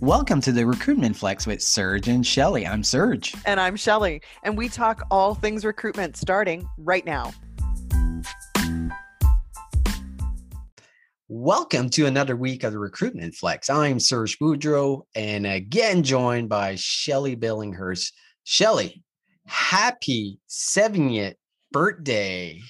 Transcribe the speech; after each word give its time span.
Welcome 0.00 0.40
to 0.42 0.52
the 0.52 0.64
Recruitment 0.64 1.16
Flex 1.16 1.44
with 1.44 1.60
Serge 1.60 2.06
and 2.06 2.24
Shelley. 2.24 2.64
I'm 2.64 2.84
Serge. 2.84 3.34
And 3.44 3.58
I'm 3.58 3.74
Shelley. 3.74 4.22
And 4.44 4.56
we 4.56 4.68
talk 4.68 5.04
all 5.10 5.34
things 5.34 5.64
recruitment 5.64 6.16
starting 6.16 6.68
right 6.78 7.04
now. 7.04 7.34
Welcome 11.26 11.90
to 11.90 12.06
another 12.06 12.36
week 12.36 12.62
of 12.62 12.72
the 12.72 12.78
Recruitment 12.78 13.34
Flex. 13.34 13.68
I'm 13.68 13.98
Serge 13.98 14.38
Boudreau 14.38 15.02
and 15.16 15.44
again 15.48 16.04
joined 16.04 16.48
by 16.48 16.76
Shelley 16.76 17.34
Billinghurst. 17.34 18.12
Shelley, 18.44 19.02
happy 19.48 20.38
70th 20.48 21.34
birthday. 21.72 22.60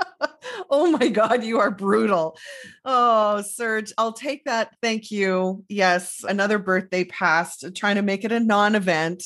oh 0.70 0.90
my 0.90 1.08
God, 1.08 1.44
you 1.44 1.58
are 1.58 1.70
brutal. 1.70 2.36
Oh, 2.84 3.42
Serge, 3.42 3.92
I'll 3.98 4.12
take 4.12 4.44
that. 4.44 4.74
Thank 4.82 5.10
you. 5.10 5.64
Yes, 5.68 6.24
another 6.26 6.58
birthday 6.58 7.04
passed, 7.04 7.64
trying 7.74 7.96
to 7.96 8.02
make 8.02 8.24
it 8.24 8.32
a 8.32 8.40
non 8.40 8.74
event. 8.74 9.24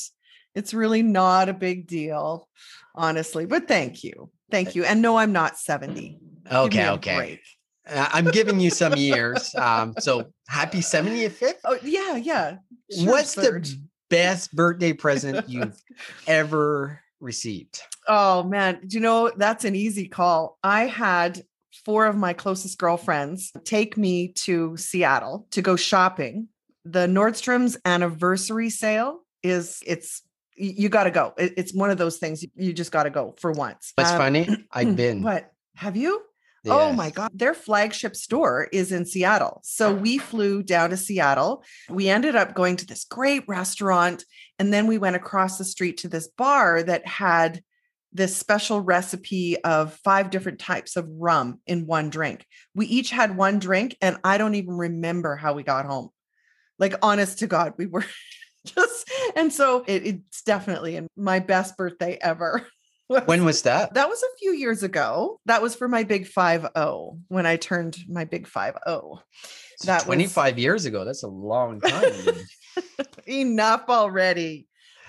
It's 0.55 0.73
really 0.73 1.01
not 1.01 1.49
a 1.49 1.53
big 1.53 1.87
deal, 1.87 2.47
honestly, 2.95 3.45
but 3.45 3.67
thank 3.67 4.03
you. 4.03 4.29
Thank 4.49 4.75
you. 4.75 4.83
And 4.83 5.01
no, 5.01 5.17
I'm 5.17 5.31
not 5.31 5.57
70. 5.57 6.19
Okay, 6.51 6.89
okay. 6.89 7.15
Break. 7.15 7.41
I'm 7.87 8.25
giving 8.25 8.59
you 8.59 8.69
some 8.69 8.95
years. 8.95 9.55
Um, 9.55 9.95
so 9.99 10.31
happy 10.47 10.79
75th. 10.79 11.55
Oh, 11.63 11.77
yeah, 11.83 12.17
yeah. 12.17 12.57
Sure, 12.91 13.11
What's 13.11 13.33
Serge. 13.33 13.71
the 13.71 13.81
best 14.09 14.53
birthday 14.53 14.93
present 14.93 15.49
you've 15.49 15.81
ever 16.27 16.99
received? 17.21 17.81
Oh 18.07 18.43
man, 18.43 18.81
do 18.85 18.97
you 18.97 19.01
know 19.01 19.31
that's 19.35 19.65
an 19.65 19.75
easy 19.75 20.07
call? 20.07 20.57
I 20.63 20.87
had 20.87 21.43
four 21.85 22.05
of 22.05 22.17
my 22.17 22.33
closest 22.33 22.77
girlfriends 22.77 23.51
take 23.63 23.97
me 23.97 24.29
to 24.29 24.75
Seattle 24.77 25.47
to 25.51 25.61
go 25.61 25.75
shopping. 25.75 26.47
The 26.85 27.07
Nordstrom's 27.07 27.77
anniversary 27.85 28.69
sale 28.69 29.19
is 29.43 29.81
it's 29.85 30.23
you 30.55 30.89
got 30.89 31.05
to 31.05 31.11
go. 31.11 31.33
It's 31.37 31.73
one 31.73 31.89
of 31.89 31.97
those 31.97 32.17
things 32.17 32.45
you 32.55 32.73
just 32.73 32.91
got 32.91 33.03
to 33.03 33.09
go 33.09 33.35
for 33.39 33.51
once. 33.51 33.93
That's 33.97 34.11
um, 34.11 34.17
funny. 34.17 34.47
I've 34.71 34.95
been. 34.97 35.23
What 35.23 35.51
have 35.75 35.95
you? 35.95 36.21
Yes. 36.63 36.75
Oh 36.77 36.93
my 36.93 37.09
God. 37.09 37.31
Their 37.33 37.55
flagship 37.55 38.15
store 38.15 38.67
is 38.71 38.91
in 38.91 39.05
Seattle. 39.05 39.61
So 39.63 39.89
uh-huh. 39.89 40.01
we 40.01 40.17
flew 40.19 40.61
down 40.61 40.91
to 40.91 40.97
Seattle. 40.97 41.63
We 41.89 42.07
ended 42.07 42.35
up 42.35 42.53
going 42.53 42.77
to 42.77 42.85
this 42.85 43.03
great 43.03 43.43
restaurant. 43.47 44.23
And 44.59 44.71
then 44.71 44.85
we 44.85 44.99
went 44.99 45.15
across 45.15 45.57
the 45.57 45.65
street 45.65 45.97
to 45.99 46.07
this 46.07 46.27
bar 46.27 46.83
that 46.83 47.07
had 47.07 47.63
this 48.13 48.35
special 48.35 48.81
recipe 48.81 49.61
of 49.63 49.93
five 50.03 50.29
different 50.29 50.59
types 50.59 50.95
of 50.95 51.07
rum 51.09 51.59
in 51.65 51.87
one 51.87 52.09
drink. 52.09 52.45
We 52.75 52.85
each 52.87 53.09
had 53.09 53.37
one 53.37 53.59
drink, 53.59 53.95
and 54.01 54.17
I 54.23 54.37
don't 54.37 54.55
even 54.55 54.75
remember 54.75 55.35
how 55.35 55.53
we 55.53 55.63
got 55.63 55.85
home. 55.85 56.09
Like, 56.77 56.95
honest 57.01 57.39
to 57.39 57.47
God, 57.47 57.73
we 57.77 57.85
were 57.85 58.05
just, 58.65 59.09
and 59.35 59.51
so 59.51 59.83
it, 59.87 60.05
it's 60.05 60.41
definitely 60.41 61.07
my 61.15 61.39
best 61.39 61.77
birthday 61.77 62.17
ever. 62.21 62.67
When 63.25 63.45
was 63.45 63.61
that? 63.63 63.93
That 63.93 64.09
was 64.09 64.21
a 64.21 64.37
few 64.39 64.53
years 64.53 64.83
ago. 64.83 65.39
That 65.45 65.61
was 65.61 65.75
for 65.75 65.87
my 65.87 66.03
big 66.03 66.27
5 66.27 66.67
0 66.77 67.19
when 67.27 67.45
I 67.45 67.57
turned 67.57 67.97
my 68.07 68.25
big 68.25 68.47
5 68.47 68.77
0. 68.87 69.19
That 69.85 70.03
25 70.03 70.55
was... 70.55 70.61
years 70.61 70.85
ago. 70.85 71.05
That's 71.05 71.23
a 71.23 71.27
long 71.27 71.81
time. 71.81 72.13
Enough 73.27 73.85
already. 73.89 74.67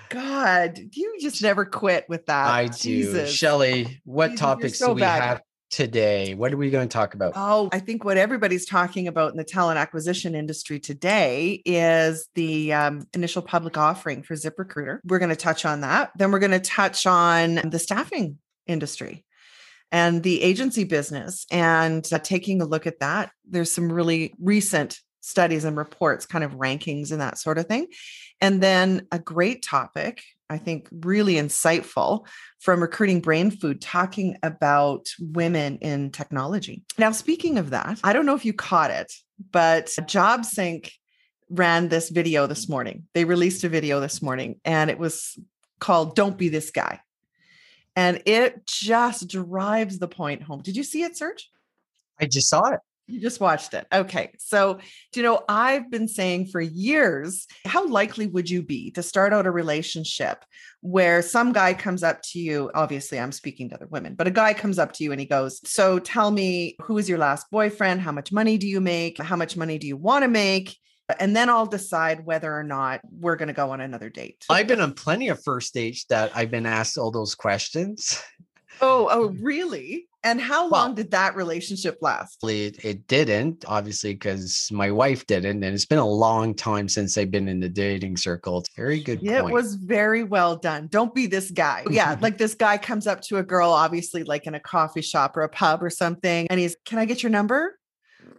God, 0.08 0.78
you 0.92 1.16
just 1.20 1.42
never 1.42 1.64
quit 1.64 2.04
with 2.08 2.26
that. 2.26 2.46
I 2.48 2.66
do. 2.68 3.26
Shelley, 3.26 4.00
what 4.04 4.32
Jesus, 4.32 4.40
topics 4.40 4.78
so 4.78 4.88
do 4.88 4.94
we 4.94 5.00
bad. 5.00 5.22
have 5.22 5.42
today? 5.72 6.34
What 6.34 6.52
are 6.52 6.56
we 6.56 6.70
going 6.70 6.86
to 6.86 6.92
talk 6.92 7.14
about? 7.14 7.32
Oh, 7.34 7.68
I 7.72 7.80
think 7.80 8.04
what 8.04 8.18
everybody's 8.18 8.66
talking 8.66 9.08
about 9.08 9.32
in 9.32 9.38
the 9.38 9.44
talent 9.44 9.78
acquisition 9.78 10.34
industry 10.34 10.78
today 10.78 11.62
is 11.64 12.28
the 12.34 12.72
um, 12.74 13.08
initial 13.14 13.42
public 13.42 13.76
offering 13.76 14.22
for 14.22 14.34
ZipRecruiter. 14.34 15.00
We're 15.04 15.18
going 15.18 15.30
to 15.30 15.36
touch 15.36 15.64
on 15.64 15.80
that. 15.80 16.12
Then 16.16 16.30
we're 16.30 16.38
going 16.38 16.52
to 16.52 16.60
touch 16.60 17.06
on 17.06 17.54
the 17.64 17.78
staffing 17.78 18.38
industry 18.66 19.24
and 19.90 20.22
the 20.22 20.42
agency 20.42 20.84
business 20.84 21.46
and 21.50 22.06
uh, 22.12 22.18
taking 22.18 22.60
a 22.62 22.66
look 22.66 22.86
at 22.86 23.00
that. 23.00 23.32
There's 23.48 23.72
some 23.72 23.90
really 23.90 24.34
recent 24.38 25.00
studies 25.22 25.64
and 25.64 25.76
reports, 25.76 26.26
kind 26.26 26.44
of 26.44 26.52
rankings 26.52 27.12
and 27.12 27.20
that 27.20 27.38
sort 27.38 27.58
of 27.58 27.66
thing. 27.66 27.86
And 28.40 28.60
then 28.60 29.06
a 29.10 29.18
great 29.18 29.62
topic, 29.62 30.22
I 30.52 30.58
think 30.58 30.88
really 30.92 31.34
insightful 31.34 32.26
from 32.60 32.82
Recruiting 32.82 33.22
Brainfood, 33.22 33.78
talking 33.80 34.36
about 34.42 35.06
women 35.18 35.78
in 35.78 36.10
technology. 36.10 36.84
Now, 36.98 37.10
speaking 37.12 37.56
of 37.56 37.70
that, 37.70 37.98
I 38.04 38.12
don't 38.12 38.26
know 38.26 38.34
if 38.34 38.44
you 38.44 38.52
caught 38.52 38.90
it, 38.90 39.10
but 39.50 39.86
JobSync 39.86 40.90
ran 41.48 41.88
this 41.88 42.10
video 42.10 42.46
this 42.46 42.68
morning. 42.68 43.08
They 43.14 43.24
released 43.24 43.64
a 43.64 43.68
video 43.68 43.98
this 44.00 44.20
morning 44.20 44.60
and 44.64 44.90
it 44.90 44.98
was 44.98 45.38
called 45.80 46.16
Don't 46.16 46.36
Be 46.36 46.50
This 46.50 46.70
Guy. 46.70 47.00
And 47.96 48.22
it 48.26 48.66
just 48.66 49.28
drives 49.28 49.98
the 49.98 50.08
point 50.08 50.42
home. 50.42 50.60
Did 50.62 50.76
you 50.76 50.84
see 50.84 51.02
it, 51.02 51.16
Serge? 51.16 51.50
I 52.20 52.26
just 52.26 52.48
saw 52.48 52.72
it. 52.72 52.80
You 53.06 53.20
just 53.20 53.40
watched 53.40 53.74
it. 53.74 53.86
Okay. 53.92 54.30
So, 54.38 54.78
you 55.14 55.22
know, 55.22 55.42
I've 55.48 55.90
been 55.90 56.08
saying 56.08 56.46
for 56.46 56.60
years, 56.60 57.46
how 57.66 57.86
likely 57.86 58.26
would 58.26 58.48
you 58.48 58.62
be 58.62 58.90
to 58.92 59.02
start 59.02 59.32
out 59.32 59.46
a 59.46 59.50
relationship 59.50 60.44
where 60.80 61.20
some 61.20 61.52
guy 61.52 61.74
comes 61.74 62.02
up 62.02 62.22
to 62.22 62.38
you? 62.38 62.70
Obviously, 62.74 63.18
I'm 63.18 63.32
speaking 63.32 63.68
to 63.68 63.74
other 63.74 63.88
women, 63.88 64.14
but 64.14 64.28
a 64.28 64.30
guy 64.30 64.54
comes 64.54 64.78
up 64.78 64.92
to 64.94 65.04
you 65.04 65.12
and 65.12 65.20
he 65.20 65.26
goes, 65.26 65.60
So 65.68 65.98
tell 65.98 66.30
me, 66.30 66.76
who 66.82 66.96
is 66.96 67.08
your 67.08 67.18
last 67.18 67.50
boyfriend? 67.50 68.00
How 68.00 68.12
much 68.12 68.32
money 68.32 68.56
do 68.56 68.68
you 68.68 68.80
make? 68.80 69.20
How 69.20 69.36
much 69.36 69.56
money 69.56 69.78
do 69.78 69.86
you 69.86 69.96
want 69.96 70.22
to 70.22 70.28
make? 70.28 70.76
and 71.18 71.36
then 71.36 71.50
I'll 71.50 71.66
decide 71.66 72.24
whether 72.24 72.56
or 72.56 72.62
not 72.62 73.00
we're 73.10 73.36
going 73.36 73.48
to 73.48 73.54
go 73.54 73.70
on 73.70 73.80
another 73.80 74.08
date. 74.08 74.44
I've 74.48 74.66
been 74.66 74.80
on 74.80 74.94
plenty 74.94 75.28
of 75.28 75.42
first 75.42 75.74
dates 75.74 76.04
that 76.06 76.32
I've 76.34 76.50
been 76.50 76.64
asked 76.64 76.96
all 76.96 77.10
those 77.10 77.34
questions. 77.34 78.22
Oh, 78.80 79.08
oh, 79.10 79.28
really? 79.40 80.08
And 80.24 80.40
how 80.40 80.62
well, 80.62 80.82
long 80.82 80.94
did 80.94 81.10
that 81.10 81.34
relationship 81.34 81.98
last? 82.00 82.38
It, 82.44 82.84
it 82.84 83.06
didn't, 83.08 83.64
obviously, 83.66 84.12
because 84.12 84.68
my 84.70 84.90
wife 84.90 85.26
didn't. 85.26 85.64
And 85.64 85.74
it's 85.74 85.84
been 85.84 85.98
a 85.98 86.08
long 86.08 86.54
time 86.54 86.88
since 86.88 87.18
I've 87.18 87.30
been 87.30 87.48
in 87.48 87.58
the 87.58 87.68
dating 87.68 88.16
circle. 88.16 88.58
It's 88.58 88.70
very 88.76 89.00
good. 89.00 89.20
Yeah, 89.20 89.38
it 89.38 89.52
was 89.52 89.74
very 89.74 90.22
well 90.22 90.56
done. 90.56 90.86
Don't 90.88 91.14
be 91.14 91.26
this 91.26 91.50
guy. 91.50 91.84
Yeah. 91.90 92.16
like 92.20 92.38
this 92.38 92.54
guy 92.54 92.78
comes 92.78 93.06
up 93.06 93.20
to 93.22 93.38
a 93.38 93.42
girl, 93.42 93.70
obviously, 93.70 94.22
like 94.22 94.46
in 94.46 94.54
a 94.54 94.60
coffee 94.60 95.02
shop 95.02 95.36
or 95.36 95.42
a 95.42 95.48
pub 95.48 95.82
or 95.82 95.90
something. 95.90 96.46
And 96.48 96.60
he's, 96.60 96.76
Can 96.84 96.98
I 96.98 97.04
get 97.04 97.22
your 97.22 97.30
number? 97.30 97.78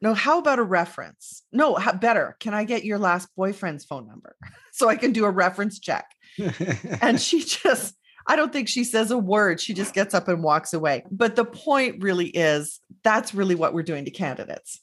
No, 0.02 0.14
how 0.14 0.40
about 0.40 0.60
a 0.60 0.64
reference? 0.64 1.44
No, 1.52 1.76
how, 1.76 1.94
better. 1.94 2.36
Can 2.40 2.54
I 2.54 2.64
get 2.64 2.84
your 2.84 2.98
last 2.98 3.28
boyfriend's 3.36 3.86
phone 3.86 4.08
number 4.08 4.36
so 4.72 4.90
I 4.90 4.96
can 4.96 5.12
do 5.12 5.26
a 5.26 5.30
reference 5.30 5.80
check? 5.80 6.06
and 7.02 7.20
she 7.20 7.42
just, 7.42 7.96
I 8.28 8.36
don't 8.36 8.54
think 8.54 8.68
she 8.68 8.84
says 8.84 9.12
a 9.12 9.18
word. 9.18 9.60
She 9.60 9.74
just 9.74 9.94
gets 9.94 10.14
up 10.14 10.28
and 10.28 10.44
walks 10.44 10.74
away. 10.74 11.04
But 11.12 11.36
the 11.36 11.46
point 11.46 12.04
really 12.04 12.28
is 12.28 12.80
that's 13.04 13.34
really 13.34 13.56
what 13.56 13.74
we're 13.74 13.84
doing 13.84 14.06
to 14.06 14.12
candidates. 14.12 14.80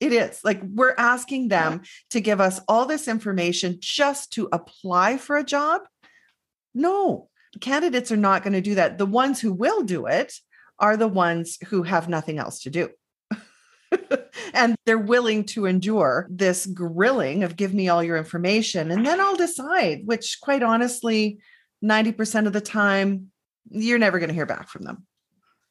It 0.00 0.12
is 0.12 0.40
like 0.44 0.60
we're 0.62 0.94
asking 0.96 1.48
them 1.48 1.82
to 2.10 2.20
give 2.20 2.40
us 2.40 2.60
all 2.68 2.86
this 2.86 3.08
information 3.08 3.78
just 3.80 4.32
to 4.34 4.48
apply 4.52 5.16
for 5.16 5.36
a 5.36 5.44
job. 5.44 5.82
No, 6.74 7.28
candidates 7.60 8.12
are 8.12 8.16
not 8.16 8.42
going 8.42 8.52
to 8.52 8.60
do 8.60 8.76
that. 8.76 8.98
The 8.98 9.06
ones 9.06 9.40
who 9.40 9.52
will 9.52 9.82
do 9.82 10.06
it 10.06 10.34
are 10.78 10.96
the 10.96 11.08
ones 11.08 11.58
who 11.66 11.82
have 11.82 12.08
nothing 12.08 12.38
else 12.38 12.60
to 12.60 12.70
do. 12.70 12.90
and 14.54 14.76
they're 14.86 14.98
willing 14.98 15.44
to 15.44 15.66
endure 15.66 16.28
this 16.30 16.66
grilling 16.66 17.42
of 17.42 17.56
give 17.56 17.74
me 17.74 17.88
all 17.88 18.02
your 18.02 18.16
information 18.16 18.90
and 18.90 19.04
then 19.04 19.20
I'll 19.20 19.36
decide, 19.36 20.02
which 20.04 20.38
quite 20.40 20.62
honestly, 20.62 21.38
90% 21.84 22.46
of 22.46 22.52
the 22.52 22.60
time, 22.60 23.30
you're 23.70 23.98
never 23.98 24.18
going 24.18 24.28
to 24.28 24.34
hear 24.34 24.46
back 24.46 24.68
from 24.68 24.82
them. 24.82 25.06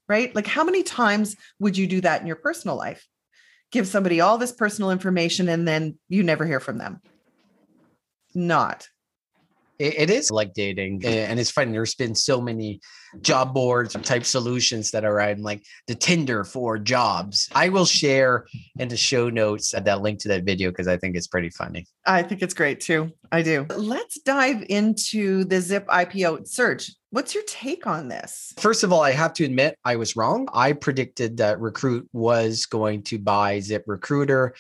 Right? 0.08 0.34
Like, 0.34 0.48
how 0.48 0.64
many 0.64 0.84
times 0.84 1.36
would 1.60 1.78
you 1.78 1.86
do 1.86 2.02
that 2.02 2.22
in 2.22 2.28
your 2.28 2.38
personal 2.38 2.78
life? 2.78 3.06
Give 3.72 3.86
somebody 3.86 4.22
all 4.22 4.38
this 4.38 4.54
personal 4.54 4.92
information 4.92 5.50
and 5.50 5.68
then 5.68 6.00
you 6.08 6.24
never 6.24 6.46
hear 6.46 6.62
from 6.62 6.78
them. 6.78 7.02
Not 8.34 8.88
it 9.80 10.10
is 10.10 10.32
like 10.32 10.54
dating 10.54 11.06
and 11.06 11.40
it's 11.40 11.52
funny 11.52 11.72
there's 11.72 11.96
been 11.96 12.16
so 12.16 12.42
many 12.42 12.80
job 13.22 13.54
boards 13.54 13.96
type 14.04 14.26
solutions 14.26 14.92
that 14.92 15.06
are 15.06 15.20
on 15.20 15.42
like 15.42 15.64
the 15.88 15.96
tinder 15.96 16.44
for 16.44 16.78
jobs 16.78 17.50
i 17.54 17.70
will 17.70 17.86
share 17.86 18.46
in 18.80 18.88
the 18.88 18.98
show 18.98 19.30
notes 19.30 19.72
that 19.72 20.02
link 20.02 20.20
to 20.20 20.28
that 20.28 20.44
video 20.44 20.70
because 20.70 20.88
i 20.88 20.98
think 20.98 21.16
it's 21.16 21.28
pretty 21.28 21.50
funny 21.50 21.86
i 22.06 22.22
think 22.22 22.42
it's 22.42 22.54
great 22.54 22.80
too 22.80 23.12
i 23.32 23.42
do 23.42 23.66
let's 23.76 24.20
dive 24.22 24.64
into 24.70 25.44
the 25.46 25.62
zip 25.62 25.88
ipo 25.88 26.46
Serge 26.48 26.92
What's 27.12 27.34
your 27.34 27.44
take 27.48 27.88
on 27.88 28.10
this? 28.10 28.54
First 28.58 28.84
of 28.84 28.92
all, 28.92 29.02
I 29.02 29.12
have 29.12 29.32
to 29.36 29.46
admit 29.46 29.78
I 29.86 29.96
was 29.96 30.18
wrong. 30.18 30.50
I 30.54 30.74
predicted 30.74 31.38
that 31.38 31.60
Recruit 31.62 32.08
was 32.12 32.66
going 32.66 33.04
to 33.04 33.18
buy 33.18 33.60
ZipRecruiter. 33.60 34.52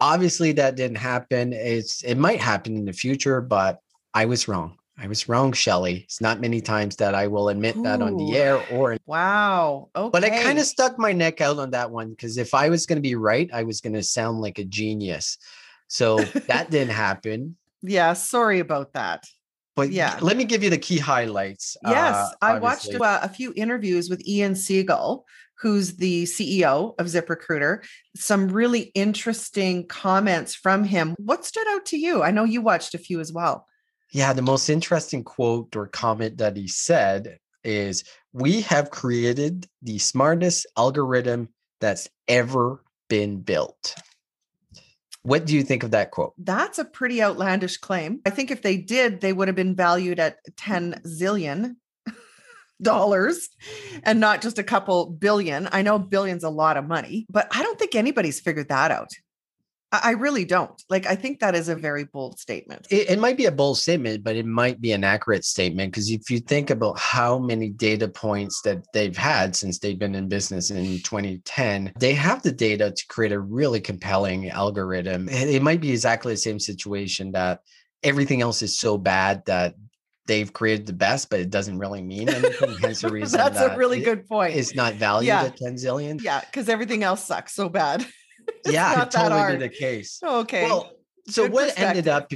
Obviously, 0.00 0.52
that 0.52 0.76
didn't 0.76 0.98
happen. 0.98 1.52
It's 1.52 2.04
it 2.04 2.14
might 2.14 2.40
happen 2.40 2.76
in 2.76 2.84
the 2.84 2.92
future, 2.92 3.40
but 3.40 3.80
I 4.14 4.26
was 4.26 4.48
wrong. 4.48 4.78
I 5.00 5.06
was 5.06 5.28
wrong, 5.28 5.52
Shelley. 5.52 6.02
It's 6.04 6.20
not 6.20 6.40
many 6.40 6.60
times 6.60 6.96
that 6.96 7.14
I 7.14 7.28
will 7.28 7.50
admit 7.50 7.76
Ooh. 7.76 7.82
that 7.84 8.02
on 8.02 8.16
the 8.16 8.36
air 8.36 8.60
or 8.72 8.96
wow. 9.06 9.90
Okay. 9.94 10.10
But 10.10 10.24
I 10.24 10.42
kind 10.42 10.58
of 10.58 10.64
stuck 10.64 10.98
my 10.98 11.12
neck 11.12 11.40
out 11.40 11.58
on 11.58 11.70
that 11.70 11.90
one 11.90 12.10
because 12.10 12.36
if 12.36 12.52
I 12.52 12.68
was 12.68 12.84
going 12.84 12.96
to 12.96 13.02
be 13.02 13.14
right, 13.14 13.48
I 13.52 13.62
was 13.62 13.80
going 13.80 13.92
to 13.92 14.02
sound 14.02 14.40
like 14.40 14.58
a 14.58 14.64
genius. 14.64 15.38
So 15.86 16.18
that 16.18 16.70
didn't 16.70 16.90
happen. 16.90 17.56
Yeah, 17.80 18.14
sorry 18.14 18.58
about 18.58 18.94
that. 18.94 19.24
But 19.76 19.92
yeah, 19.92 20.18
let 20.20 20.36
me 20.36 20.44
give 20.44 20.64
you 20.64 20.70
the 20.70 20.78
key 20.78 20.98
highlights. 20.98 21.76
Yes, 21.84 22.16
uh, 22.16 22.30
I 22.42 22.58
watched 22.58 22.92
uh, 22.92 23.20
a 23.22 23.28
few 23.28 23.52
interviews 23.54 24.10
with 24.10 24.26
Ian 24.26 24.56
Siegel, 24.56 25.24
who's 25.60 25.98
the 25.98 26.24
CEO 26.24 26.98
of 26.98 27.06
ZipRecruiter. 27.06 27.84
Some 28.16 28.48
really 28.48 28.90
interesting 28.96 29.86
comments 29.86 30.56
from 30.56 30.82
him. 30.82 31.14
What 31.18 31.44
stood 31.44 31.68
out 31.68 31.86
to 31.86 31.96
you? 31.96 32.24
I 32.24 32.32
know 32.32 32.42
you 32.42 32.60
watched 32.60 32.94
a 32.94 32.98
few 32.98 33.20
as 33.20 33.32
well. 33.32 33.67
Yeah, 34.12 34.32
the 34.32 34.42
most 34.42 34.68
interesting 34.68 35.22
quote 35.22 35.76
or 35.76 35.86
comment 35.86 36.38
that 36.38 36.56
he 36.56 36.68
said 36.68 37.38
is 37.64 38.04
We 38.32 38.62
have 38.62 38.90
created 38.90 39.66
the 39.82 39.98
smartest 39.98 40.66
algorithm 40.76 41.48
that's 41.80 42.08
ever 42.26 42.82
been 43.08 43.40
built. 43.40 43.94
What 45.22 45.44
do 45.44 45.54
you 45.54 45.62
think 45.62 45.82
of 45.82 45.90
that 45.90 46.10
quote? 46.10 46.32
That's 46.38 46.78
a 46.78 46.84
pretty 46.84 47.22
outlandish 47.22 47.76
claim. 47.78 48.20
I 48.24 48.30
think 48.30 48.50
if 48.50 48.62
they 48.62 48.76
did, 48.76 49.20
they 49.20 49.32
would 49.32 49.48
have 49.48 49.56
been 49.56 49.74
valued 49.74 50.18
at 50.18 50.38
10 50.56 51.02
zillion 51.06 51.76
dollars 52.82 53.48
and 54.04 54.20
not 54.20 54.40
just 54.40 54.58
a 54.58 54.62
couple 54.62 55.10
billion. 55.10 55.68
I 55.70 55.82
know 55.82 55.98
billion's 55.98 56.44
a 56.44 56.50
lot 56.50 56.76
of 56.76 56.86
money, 56.86 57.26
but 57.28 57.48
I 57.50 57.62
don't 57.62 57.78
think 57.78 57.94
anybody's 57.94 58.40
figured 58.40 58.68
that 58.68 58.90
out. 58.90 59.10
I 59.90 60.10
really 60.12 60.44
don't. 60.44 60.82
Like, 60.90 61.06
I 61.06 61.14
think 61.14 61.40
that 61.40 61.54
is 61.54 61.70
a 61.70 61.74
very 61.74 62.04
bold 62.04 62.38
statement. 62.38 62.86
It, 62.90 63.10
it 63.10 63.18
might 63.18 63.38
be 63.38 63.46
a 63.46 63.52
bold 63.52 63.78
statement, 63.78 64.22
but 64.22 64.36
it 64.36 64.44
might 64.44 64.82
be 64.82 64.92
an 64.92 65.02
accurate 65.02 65.46
statement. 65.46 65.92
Because 65.92 66.10
if 66.10 66.30
you 66.30 66.40
think 66.40 66.68
about 66.68 66.98
how 66.98 67.38
many 67.38 67.70
data 67.70 68.06
points 68.06 68.60
that 68.62 68.84
they've 68.92 69.16
had 69.16 69.56
since 69.56 69.78
they've 69.78 69.98
been 69.98 70.14
in 70.14 70.28
business 70.28 70.70
in 70.70 70.98
2010, 70.98 71.94
they 71.98 72.12
have 72.12 72.42
the 72.42 72.52
data 72.52 72.90
to 72.90 73.06
create 73.06 73.32
a 73.32 73.40
really 73.40 73.80
compelling 73.80 74.50
algorithm. 74.50 75.26
It 75.30 75.62
might 75.62 75.80
be 75.80 75.90
exactly 75.90 76.34
the 76.34 76.38
same 76.38 76.60
situation 76.60 77.32
that 77.32 77.60
everything 78.02 78.42
else 78.42 78.60
is 78.60 78.78
so 78.78 78.98
bad 78.98 79.42
that 79.46 79.74
they've 80.26 80.52
created 80.52 80.86
the 80.86 80.92
best, 80.92 81.30
but 81.30 81.40
it 81.40 81.48
doesn't 81.48 81.78
really 81.78 82.02
mean 82.02 82.28
anything. 82.28 82.76
Hence 82.78 83.00
the 83.00 83.08
reason 83.10 83.38
that's 83.38 83.58
that 83.58 83.74
a 83.74 83.78
really 83.78 84.00
good 84.00 84.28
point. 84.28 84.54
It's 84.54 84.74
not 84.74 84.94
valued 84.94 85.28
yeah. 85.28 85.44
at 85.44 85.56
10 85.56 85.76
zillion. 85.76 86.22
Yeah, 86.22 86.40
because 86.40 86.68
everything 86.68 87.02
else 87.02 87.24
sucks 87.24 87.54
so 87.54 87.70
bad. 87.70 88.06
Yeah, 88.66 89.02
it 89.02 89.10
totally 89.10 89.56
be 89.56 89.58
the 89.58 89.68
case. 89.68 90.20
Okay. 90.22 90.64
Well, 90.64 90.92
so 91.28 91.44
Good 91.44 91.52
what 91.52 91.78
ended 91.78 92.08
up 92.08 92.30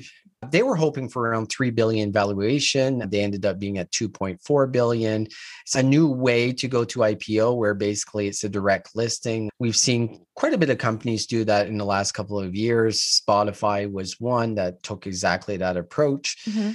they 0.50 0.62
were 0.64 0.74
hoping 0.74 1.08
for 1.08 1.28
around 1.28 1.46
3 1.46 1.70
billion 1.70 2.12
valuation 2.12 3.08
they 3.08 3.22
ended 3.22 3.46
up 3.46 3.58
being 3.58 3.78
at 3.78 3.90
2.4 3.90 4.72
billion 4.72 5.26
it's 5.62 5.74
a 5.74 5.82
new 5.82 6.08
way 6.08 6.52
to 6.52 6.68
go 6.68 6.84
to 6.84 7.00
ipo 7.00 7.56
where 7.56 7.74
basically 7.74 8.28
it's 8.28 8.44
a 8.44 8.48
direct 8.48 8.94
listing 8.94 9.50
we've 9.58 9.76
seen 9.76 10.24
quite 10.34 10.52
a 10.52 10.58
bit 10.58 10.70
of 10.70 10.78
companies 10.78 11.26
do 11.26 11.44
that 11.44 11.68
in 11.68 11.78
the 11.78 11.84
last 11.84 12.12
couple 12.12 12.38
of 12.38 12.54
years 12.54 13.22
spotify 13.26 13.90
was 13.90 14.20
one 14.20 14.54
that 14.54 14.82
took 14.82 15.06
exactly 15.06 15.56
that 15.56 15.76
approach 15.76 16.38
mm-hmm. 16.48 16.72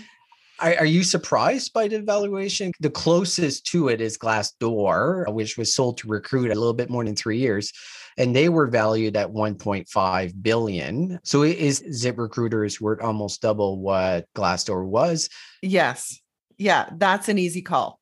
Are, 0.59 0.73
are, 0.79 0.85
you 0.85 1.03
surprised 1.03 1.71
by 1.71 1.87
the 1.87 2.01
valuation? 2.01 2.71
The 2.79 2.89
closest 2.89 3.67
to 3.67 3.89
it 3.89 4.01
is 4.01 4.17
Glassdoor, 4.17 5.31
which 5.31 5.55
was 5.55 5.75
sold 5.75 5.99
to 5.99 6.07
Recruit 6.07 6.49
a 6.49 6.55
little 6.55 6.73
bit 6.73 6.89
more 6.89 7.05
than 7.05 7.15
three 7.15 7.37
years, 7.37 7.71
and 8.17 8.35
they 8.35 8.49
were 8.49 8.67
valued 8.67 9.15
at 9.15 9.29
1.5 9.29 10.41
billion. 10.41 11.19
So 11.23 11.43
is 11.43 11.81
ZipRecruiter's 11.81 12.81
worth 12.81 13.01
almost 13.01 13.41
double 13.41 13.79
what 13.79 14.25
Glassdoor 14.35 14.85
was? 14.85 15.29
Yes. 15.61 16.19
Yeah, 16.57 16.89
that's 16.97 17.29
an 17.29 17.37
easy 17.37 17.61
call. 17.61 17.99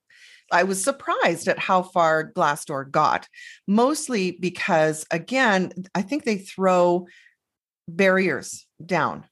I 0.52 0.64
was 0.64 0.84
surprised 0.84 1.48
at 1.48 1.60
how 1.60 1.82
far 1.82 2.32
Glassdoor 2.32 2.90
got, 2.90 3.28
mostly 3.68 4.32
because, 4.32 5.06
again, 5.12 5.72
I 5.94 6.04
think 6.04 6.24
they 6.24 6.38
throw 6.38 7.08
barriers 7.88 8.66
down 8.84 9.26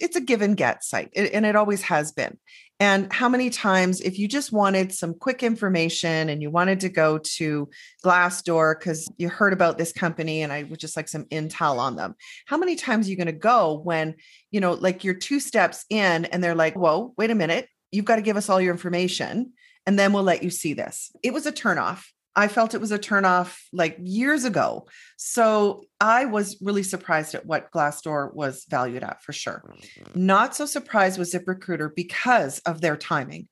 it's 0.00 0.16
a 0.16 0.20
give 0.20 0.42
and 0.42 0.56
get 0.56 0.84
site, 0.84 1.10
and 1.14 1.44
it 1.44 1.56
always 1.56 1.82
has 1.82 2.12
been. 2.12 2.38
And 2.82 3.12
how 3.12 3.28
many 3.28 3.48
times, 3.48 4.00
if 4.00 4.18
you 4.18 4.26
just 4.26 4.50
wanted 4.50 4.92
some 4.92 5.14
quick 5.14 5.44
information 5.44 6.28
and 6.28 6.42
you 6.42 6.50
wanted 6.50 6.80
to 6.80 6.88
go 6.88 7.18
to 7.36 7.70
Glassdoor 8.04 8.76
because 8.76 9.08
you 9.18 9.28
heard 9.28 9.52
about 9.52 9.78
this 9.78 9.92
company 9.92 10.42
and 10.42 10.52
I 10.52 10.64
would 10.64 10.80
just 10.80 10.96
like 10.96 11.06
some 11.06 11.26
intel 11.26 11.78
on 11.78 11.94
them, 11.94 12.16
how 12.44 12.56
many 12.56 12.74
times 12.74 13.06
are 13.06 13.10
you 13.10 13.16
going 13.16 13.28
to 13.28 13.32
go 13.32 13.78
when, 13.78 14.16
you 14.50 14.58
know, 14.58 14.72
like 14.72 15.04
you're 15.04 15.14
two 15.14 15.38
steps 15.38 15.84
in 15.90 16.24
and 16.24 16.42
they're 16.42 16.56
like, 16.56 16.74
whoa, 16.74 17.14
wait 17.16 17.30
a 17.30 17.36
minute, 17.36 17.68
you've 17.92 18.04
got 18.04 18.16
to 18.16 18.22
give 18.22 18.36
us 18.36 18.48
all 18.48 18.60
your 18.60 18.72
information 18.72 19.52
and 19.86 19.96
then 19.96 20.12
we'll 20.12 20.24
let 20.24 20.42
you 20.42 20.50
see 20.50 20.74
this? 20.74 21.12
It 21.22 21.32
was 21.32 21.46
a 21.46 21.52
turnoff. 21.52 22.02
I 22.34 22.48
felt 22.48 22.74
it 22.74 22.80
was 22.80 22.92
a 22.92 22.98
turnoff 22.98 23.58
like 23.72 23.96
years 24.02 24.44
ago. 24.44 24.86
So 25.16 25.84
I 26.00 26.24
was 26.24 26.56
really 26.62 26.82
surprised 26.82 27.34
at 27.34 27.44
what 27.44 27.70
Glassdoor 27.70 28.34
was 28.34 28.64
valued 28.68 29.02
at 29.02 29.22
for 29.22 29.32
sure. 29.32 29.62
Mm-hmm. 29.68 30.26
Not 30.26 30.56
so 30.56 30.64
surprised 30.64 31.18
with 31.18 31.30
ZipRecruiter 31.30 31.94
because 31.94 32.58
of 32.60 32.80
their 32.80 32.96
timing. 32.96 33.48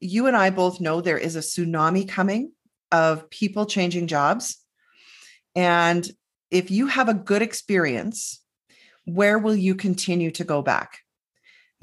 You 0.00 0.26
and 0.26 0.36
I 0.36 0.50
both 0.50 0.80
know 0.80 1.00
there 1.00 1.18
is 1.18 1.36
a 1.36 1.40
tsunami 1.40 2.08
coming 2.08 2.52
of 2.90 3.30
people 3.30 3.64
changing 3.66 4.06
jobs. 4.06 4.58
And 5.54 6.08
if 6.50 6.70
you 6.70 6.86
have 6.88 7.08
a 7.08 7.14
good 7.14 7.40
experience, 7.40 8.42
where 9.06 9.38
will 9.38 9.56
you 9.56 9.74
continue 9.74 10.30
to 10.32 10.44
go 10.44 10.60
back? 10.60 11.01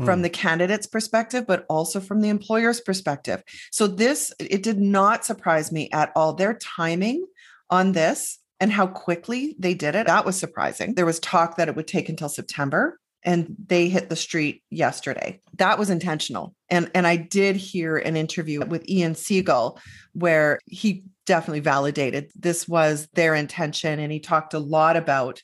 From 0.06 0.20
hmm. 0.20 0.24
the 0.24 0.30
candidate's 0.30 0.88
perspective, 0.88 1.46
but 1.48 1.66
also 1.70 2.00
from 2.00 2.22
the 2.22 2.30
employer's 2.30 2.82
perspective. 2.82 3.44
So, 3.72 3.88
this, 3.88 4.34
it 4.40 4.64
did 4.64 4.80
not 4.80 5.26
surprise 5.26 5.72
me 5.72 5.90
at 5.92 6.12
all. 6.16 6.34
Their 6.34 6.54
timing 6.56 7.26
on 7.70 7.92
this 7.92 8.40
and 8.60 8.72
how 8.72 8.88
quickly 8.88 9.56
they 9.58 9.74
did 9.74 9.96
it, 9.96 10.08
that 10.08 10.26
was 10.26 10.38
surprising. 10.38 10.96
There 10.96 11.06
was 11.06 11.20
talk 11.20 11.58
that 11.58 11.70
it 11.70 11.76
would 11.76 11.88
take 11.88 12.10
until 12.10 12.30
September 12.30 13.00
and 13.24 13.56
they 13.68 13.90
hit 13.90 14.10
the 14.10 14.16
street 14.16 14.64
yesterday. 14.70 15.42
That 15.58 15.78
was 15.78 15.90
intentional. 15.90 16.56
And 16.70 16.90
and 16.94 17.06
I 17.06 17.16
did 17.16 17.56
hear 17.56 17.98
an 17.98 18.16
interview 18.16 18.66
with 18.66 18.88
Ian 18.88 19.16
Siegel 19.16 19.80
where 20.14 20.60
he 20.66 21.04
definitely 21.26 21.60
validated 21.60 22.32
this 22.36 22.68
was 22.68 23.08
their 23.14 23.36
intention 23.36 24.00
and 24.00 24.12
he 24.12 24.20
talked 24.20 24.54
a 24.54 24.60
lot 24.60 24.96
about 24.96 25.42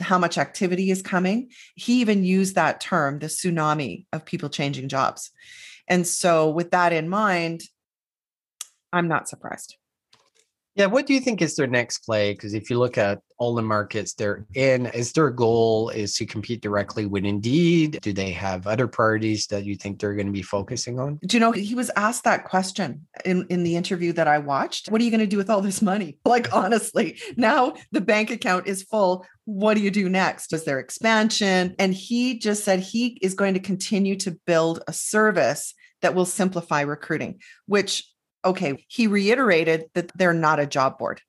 how 0.00 0.18
much 0.18 0.38
activity 0.38 0.90
is 0.90 1.02
coming. 1.02 1.50
He 1.74 2.00
even 2.00 2.24
used 2.24 2.54
that 2.54 2.80
term, 2.80 3.18
the 3.18 3.26
tsunami 3.26 4.06
of 4.12 4.24
people 4.24 4.48
changing 4.48 4.88
jobs. 4.88 5.30
And 5.88 6.06
so, 6.06 6.50
with 6.50 6.72
that 6.72 6.92
in 6.92 7.08
mind, 7.08 7.62
I'm 8.92 9.08
not 9.08 9.28
surprised. 9.28 9.76
Yeah, 10.76 10.86
what 10.86 11.06
do 11.06 11.14
you 11.14 11.20
think 11.20 11.40
is 11.40 11.56
their 11.56 11.66
next 11.66 12.00
play? 12.00 12.34
Because 12.34 12.52
if 12.52 12.68
you 12.68 12.78
look 12.78 12.98
at 12.98 13.20
all 13.38 13.54
the 13.54 13.62
markets 13.62 14.12
they're 14.12 14.44
in, 14.54 14.84
is 14.86 15.10
their 15.12 15.30
goal 15.30 15.88
is 15.88 16.14
to 16.16 16.26
compete 16.26 16.60
directly 16.60 17.06
with 17.06 17.24
Indeed? 17.24 17.98
Do 18.02 18.12
they 18.12 18.30
have 18.32 18.66
other 18.66 18.86
priorities 18.86 19.46
that 19.46 19.64
you 19.64 19.74
think 19.74 19.98
they're 19.98 20.14
going 20.14 20.26
to 20.26 20.32
be 20.32 20.42
focusing 20.42 21.00
on? 21.00 21.18
Do 21.26 21.34
you 21.34 21.40
know 21.40 21.52
he 21.52 21.74
was 21.74 21.90
asked 21.96 22.24
that 22.24 22.44
question 22.44 23.06
in, 23.24 23.46
in 23.48 23.62
the 23.62 23.74
interview 23.74 24.12
that 24.12 24.28
I 24.28 24.36
watched? 24.36 24.90
What 24.90 25.00
are 25.00 25.04
you 25.04 25.10
going 25.10 25.20
to 25.20 25.26
do 25.26 25.38
with 25.38 25.48
all 25.48 25.62
this 25.62 25.80
money? 25.80 26.18
Like 26.36 26.52
honestly, 26.52 27.18
now 27.38 27.76
the 27.92 28.00
bank 28.02 28.30
account 28.30 28.66
is 28.66 28.82
full. 28.82 29.24
What 29.46 29.74
do 29.74 29.80
you 29.80 29.90
do 29.90 30.08
next? 30.08 30.52
Is 30.52 30.64
there 30.64 30.78
expansion? 30.78 31.74
And 31.78 31.94
he 31.94 32.38
just 32.38 32.64
said 32.64 32.80
he 32.80 33.18
is 33.22 33.34
going 33.34 33.54
to 33.54 33.60
continue 33.60 34.16
to 34.16 34.36
build 34.46 34.82
a 34.86 34.92
service 34.92 35.72
that 36.02 36.14
will 36.14 36.26
simplify 36.26 36.82
recruiting, 36.82 37.40
which 37.66 38.04
okay, 38.44 38.84
he 38.88 39.08
reiterated 39.08 39.86
that 39.94 40.12
they're 40.16 40.32
not 40.32 40.60
a 40.60 40.66
job 40.66 40.98
board. 40.98 41.20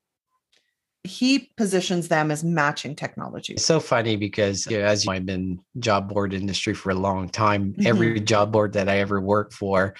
He 1.03 1.51
positions 1.57 2.09
them 2.09 2.31
as 2.31 2.43
matching 2.43 2.95
technology. 2.95 3.53
It's 3.53 3.65
so 3.65 3.79
funny 3.79 4.17
because 4.17 4.67
you 4.67 4.77
know, 4.77 4.85
as 4.85 5.07
I've 5.07 5.25
been 5.25 5.59
job 5.79 6.09
board 6.09 6.33
industry 6.33 6.73
for 6.73 6.91
a 6.91 6.95
long 6.95 7.29
time, 7.29 7.73
mm-hmm. 7.73 7.87
every 7.87 8.19
job 8.19 8.51
board 8.51 8.73
that 8.73 8.89
I 8.89 8.99
ever 8.99 9.21
worked 9.21 9.53
for 9.53 9.95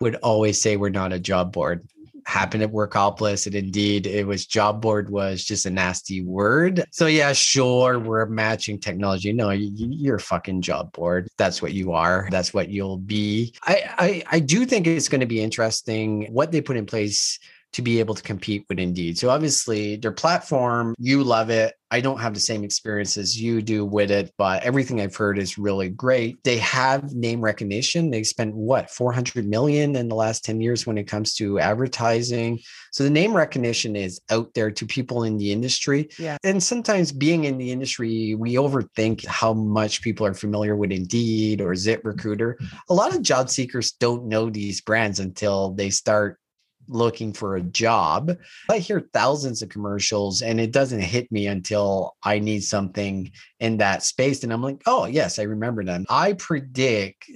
would 0.00 0.16
always 0.16 0.60
say 0.60 0.76
we're 0.76 0.90
not 0.90 1.12
a 1.12 1.18
job 1.18 1.52
board 1.52 1.88
happened 2.28 2.62
at 2.62 2.70
Workopolis. 2.70 3.46
And 3.46 3.54
indeed, 3.54 4.06
it 4.06 4.26
was 4.26 4.46
job 4.46 4.82
board 4.82 5.08
was 5.08 5.44
just 5.44 5.64
a 5.64 5.70
nasty 5.70 6.22
word. 6.22 6.84
So 6.90 7.06
yeah, 7.06 7.32
sure, 7.32 7.98
we're 7.98 8.26
matching 8.26 8.78
technology. 8.78 9.32
No, 9.32 9.50
you, 9.50 10.12
are 10.12 10.16
a 10.16 10.20
fucking 10.20 10.60
job 10.60 10.92
board. 10.92 11.28
That's 11.38 11.62
what 11.62 11.72
you 11.72 11.92
are. 11.92 12.28
That's 12.30 12.52
what 12.52 12.68
you'll 12.68 12.98
be. 12.98 13.54
I, 13.62 13.90
I, 13.98 14.22
I 14.32 14.40
do 14.40 14.66
think 14.66 14.86
it's 14.86 15.08
going 15.08 15.22
to 15.22 15.26
be 15.26 15.40
interesting 15.40 16.26
what 16.30 16.52
they 16.52 16.60
put 16.60 16.76
in 16.76 16.84
place 16.84 17.38
to 17.72 17.82
be 17.82 18.00
able 18.00 18.14
to 18.14 18.22
compete 18.22 18.64
with 18.68 18.78
Indeed. 18.78 19.18
So 19.18 19.30
obviously 19.30 19.96
their 19.96 20.12
platform, 20.12 20.94
you 20.98 21.22
love 21.22 21.50
it. 21.50 21.74
I 21.90 22.00
don't 22.02 22.20
have 22.20 22.34
the 22.34 22.40
same 22.40 22.64
experience 22.64 23.16
as 23.16 23.40
you 23.40 23.62
do 23.62 23.84
with 23.84 24.10
it, 24.10 24.32
but 24.36 24.62
everything 24.62 25.00
I've 25.00 25.16
heard 25.16 25.38
is 25.38 25.56
really 25.56 25.88
great. 25.88 26.42
They 26.44 26.58
have 26.58 27.14
name 27.14 27.40
recognition. 27.40 28.10
They 28.10 28.24
spent 28.24 28.54
what 28.54 28.90
400 28.90 29.46
million 29.46 29.96
in 29.96 30.08
the 30.08 30.14
last 30.14 30.44
10 30.44 30.60
years 30.60 30.86
when 30.86 30.98
it 30.98 31.04
comes 31.04 31.34
to 31.36 31.58
advertising. 31.58 32.58
So 32.92 33.04
the 33.04 33.10
name 33.10 33.32
recognition 33.34 33.96
is 33.96 34.20
out 34.30 34.52
there 34.54 34.70
to 34.70 34.86
people 34.86 35.24
in 35.24 35.38
the 35.38 35.50
industry. 35.50 36.10
Yeah. 36.18 36.36
And 36.44 36.62
sometimes 36.62 37.10
being 37.10 37.44
in 37.44 37.56
the 37.56 37.72
industry, 37.72 38.34
we 38.34 38.54
overthink 38.54 39.24
how 39.24 39.54
much 39.54 40.02
people 40.02 40.26
are 40.26 40.34
familiar 40.34 40.76
with 40.76 40.92
Indeed 40.92 41.62
or 41.62 41.72
ZipRecruiter. 41.72 42.54
A 42.90 42.94
lot 42.94 43.14
of 43.14 43.22
job 43.22 43.48
seekers 43.48 43.92
don't 43.92 44.26
know 44.26 44.50
these 44.50 44.82
brands 44.82 45.20
until 45.20 45.72
they 45.72 45.88
start 45.88 46.38
looking 46.88 47.32
for 47.32 47.56
a 47.56 47.62
job. 47.62 48.36
I 48.70 48.78
hear 48.78 49.08
thousands 49.12 49.62
of 49.62 49.68
commercials 49.68 50.42
and 50.42 50.60
it 50.60 50.72
doesn't 50.72 51.00
hit 51.00 51.30
me 51.30 51.46
until 51.46 52.16
I 52.22 52.38
need 52.38 52.64
something 52.64 53.30
in 53.60 53.78
that 53.78 54.02
space. 54.02 54.42
And 54.42 54.52
I'm 54.52 54.62
like, 54.62 54.82
oh, 54.86 55.06
yes, 55.06 55.38
I 55.38 55.42
remember 55.42 55.84
them. 55.84 56.06
I 56.08 56.32
predict 56.34 57.30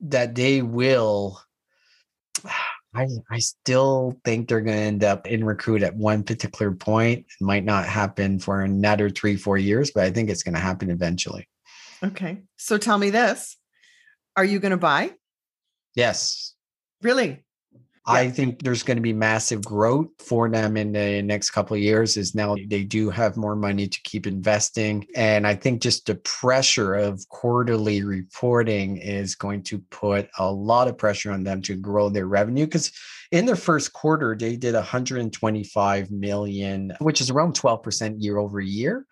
that 0.00 0.34
they 0.34 0.62
will. 0.62 1.40
I, 2.94 3.08
I 3.30 3.38
still 3.38 4.20
think 4.22 4.48
they're 4.48 4.60
going 4.60 4.76
to 4.76 4.82
end 4.82 5.02
up 5.02 5.26
in 5.26 5.46
recruit 5.46 5.82
at 5.82 5.96
one 5.96 6.22
particular 6.22 6.72
point. 6.72 7.20
It 7.20 7.42
might 7.42 7.64
not 7.64 7.86
happen 7.86 8.38
for 8.38 8.60
another 8.60 9.08
three, 9.08 9.34
four 9.34 9.56
years, 9.56 9.90
but 9.94 10.04
I 10.04 10.10
think 10.10 10.28
it's 10.28 10.42
going 10.42 10.56
to 10.56 10.60
happen 10.60 10.90
eventually. 10.90 11.48
Okay. 12.02 12.42
So 12.58 12.76
tell 12.76 12.98
me 12.98 13.08
this 13.08 13.56
Are 14.36 14.44
you 14.44 14.58
going 14.58 14.72
to 14.72 14.76
buy? 14.76 15.12
Yes. 15.94 16.54
Really? 17.00 17.44
I 18.04 18.30
think 18.30 18.62
there's 18.62 18.82
going 18.82 18.96
to 18.96 19.02
be 19.02 19.12
massive 19.12 19.64
growth 19.64 20.08
for 20.18 20.48
them 20.48 20.76
in 20.76 20.92
the 20.92 21.22
next 21.22 21.50
couple 21.50 21.76
of 21.76 21.82
years 21.82 22.16
is 22.16 22.34
now 22.34 22.56
they 22.66 22.82
do 22.82 23.10
have 23.10 23.36
more 23.36 23.54
money 23.54 23.86
to 23.86 24.00
keep 24.02 24.26
investing. 24.26 25.06
And 25.14 25.46
I 25.46 25.54
think 25.54 25.82
just 25.82 26.06
the 26.06 26.16
pressure 26.16 26.94
of 26.94 27.28
quarterly 27.28 28.02
reporting 28.02 28.96
is 28.96 29.36
going 29.36 29.62
to 29.64 29.78
put 29.90 30.28
a 30.38 30.50
lot 30.50 30.88
of 30.88 30.98
pressure 30.98 31.30
on 31.30 31.44
them 31.44 31.62
to 31.62 31.76
grow 31.76 32.08
their 32.08 32.26
revenue 32.26 32.66
because 32.66 32.90
in 33.30 33.46
their 33.46 33.56
first 33.56 33.92
quarter, 33.92 34.36
they 34.36 34.56
did 34.56 34.74
125 34.74 36.10
million, 36.10 36.92
which 36.98 37.20
is 37.20 37.30
around 37.30 37.54
12% 37.54 38.16
year 38.18 38.36
over 38.36 38.60
year 38.60 39.06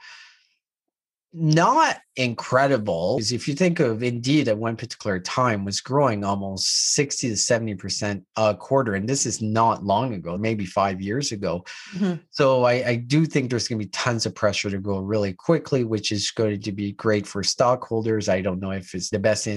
not 1.32 1.98
incredible 2.16 3.16
because 3.16 3.30
if 3.30 3.46
you 3.46 3.54
think 3.54 3.78
of 3.78 4.02
indeed 4.02 4.48
at 4.48 4.58
one 4.58 4.76
particular 4.76 5.20
time 5.20 5.64
was 5.64 5.80
growing 5.80 6.24
almost 6.24 6.94
60 6.94 7.28
to 7.28 7.36
70 7.36 7.74
percent 7.76 8.24
a 8.36 8.54
quarter 8.54 8.94
and 8.94 9.08
this 9.08 9.26
is 9.26 9.40
not 9.40 9.84
long 9.84 10.14
ago 10.14 10.36
maybe 10.36 10.66
five 10.66 11.00
years 11.00 11.30
ago. 11.30 11.64
Mm-hmm. 11.94 12.20
so 12.30 12.64
I, 12.64 12.72
I, 12.88 12.94
do 12.96 13.26
think 13.26 13.48
there's 13.48 13.68
going 13.68 13.78
to 13.78 13.84
be 13.84 13.90
tons 13.90 14.26
of 14.26 14.34
pressure 14.34 14.70
to 14.70 14.78
go 14.78 14.98
really 14.98 15.32
quickly 15.32 15.84
which 15.84 16.10
is 16.10 16.32
going 16.32 16.60
to 16.60 16.72
be 16.72 16.92
great 16.92 17.26
for 17.26 17.44
stockholders. 17.44 18.28
I 18.28 18.40
don't 18.40 18.60
know 18.60 18.72
if 18.72 18.92
it's 18.94 19.10
the 19.10 19.20
best 19.20 19.48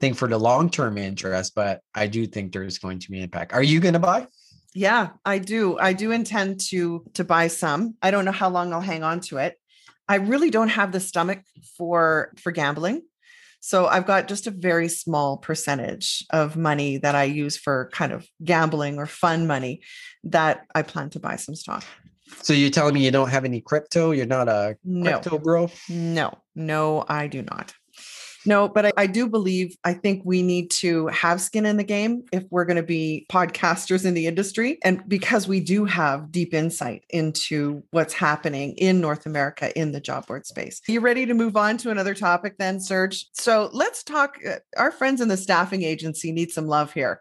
thing 0.00 0.14
for 0.14 0.26
the 0.26 0.38
long-term 0.38 0.98
interest 0.98 1.54
but 1.54 1.80
i 1.94 2.06
do 2.06 2.26
think 2.26 2.52
there's 2.52 2.78
going 2.78 2.98
to 2.98 3.10
be 3.10 3.18
an 3.18 3.24
impact. 3.24 3.52
Are 3.52 3.62
you 3.62 3.78
going 3.78 3.94
to 3.94 4.00
buy? 4.00 4.26
Yeah 4.74 5.10
i 5.24 5.38
do. 5.38 5.78
I 5.78 5.92
do 5.92 6.10
intend 6.10 6.60
to 6.70 7.04
to 7.14 7.22
buy 7.22 7.46
some. 7.46 7.94
I 8.02 8.10
don't 8.10 8.24
know 8.24 8.32
how 8.32 8.48
long 8.48 8.72
i'll 8.72 8.80
hang 8.80 9.04
on 9.04 9.20
to 9.20 9.38
it 9.38 9.56
I 10.10 10.16
really 10.16 10.50
don't 10.50 10.70
have 10.70 10.90
the 10.90 10.98
stomach 10.98 11.38
for 11.78 12.32
for 12.42 12.50
gambling. 12.50 13.02
So 13.60 13.86
I've 13.86 14.06
got 14.06 14.26
just 14.26 14.48
a 14.48 14.50
very 14.50 14.88
small 14.88 15.36
percentage 15.36 16.24
of 16.30 16.56
money 16.56 16.96
that 16.96 17.14
I 17.14 17.24
use 17.24 17.56
for 17.56 17.90
kind 17.92 18.12
of 18.12 18.26
gambling 18.42 18.98
or 18.98 19.06
fun 19.06 19.46
money 19.46 19.82
that 20.24 20.66
I 20.74 20.82
plan 20.82 21.10
to 21.10 21.20
buy 21.20 21.36
some 21.36 21.54
stock. 21.54 21.84
So 22.42 22.52
you're 22.52 22.70
telling 22.70 22.94
me 22.94 23.04
you 23.04 23.12
don't 23.12 23.28
have 23.28 23.44
any 23.44 23.60
crypto? 23.60 24.10
You're 24.10 24.26
not 24.26 24.48
a 24.48 24.76
crypto 25.02 25.32
no. 25.32 25.38
bro? 25.38 25.70
No, 25.88 26.38
no, 26.56 27.04
I 27.08 27.28
do 27.28 27.42
not. 27.42 27.72
No, 28.46 28.68
but 28.68 28.86
I, 28.86 28.92
I, 28.96 29.06
do 29.06 29.28
believe 29.28 29.76
I 29.84 29.92
think 29.92 30.22
we 30.24 30.42
need 30.42 30.70
to 30.72 31.08
have 31.08 31.40
skin 31.40 31.66
in 31.66 31.76
the 31.76 31.84
game 31.84 32.24
if 32.32 32.44
we're 32.50 32.64
going 32.64 32.76
to 32.76 32.82
be 32.82 33.26
podcasters 33.30 34.06
in 34.06 34.14
the 34.14 34.26
industry. 34.26 34.78
And 34.82 35.06
because 35.08 35.46
we 35.46 35.60
do 35.60 35.84
have 35.84 36.32
deep 36.32 36.54
insight 36.54 37.04
into 37.10 37.82
what's 37.90 38.14
happening 38.14 38.72
in 38.78 39.00
North 39.00 39.26
America 39.26 39.76
in 39.78 39.92
the 39.92 40.00
job 40.00 40.26
board 40.26 40.46
space. 40.46 40.80
Are 40.88 40.92
you 40.92 41.00
ready 41.00 41.26
to 41.26 41.34
move 41.34 41.56
on 41.56 41.76
to 41.78 41.90
another 41.90 42.14
topic 42.14 42.56
then, 42.58 42.80
Serge? 42.80 43.26
So 43.32 43.68
let's 43.72 44.02
talk. 44.02 44.38
Uh, 44.46 44.56
our 44.76 44.90
friends 44.90 45.20
in 45.20 45.28
the 45.28 45.36
staffing 45.36 45.82
agency 45.82 46.32
need 46.32 46.50
some 46.50 46.66
love 46.66 46.92
here 46.92 47.20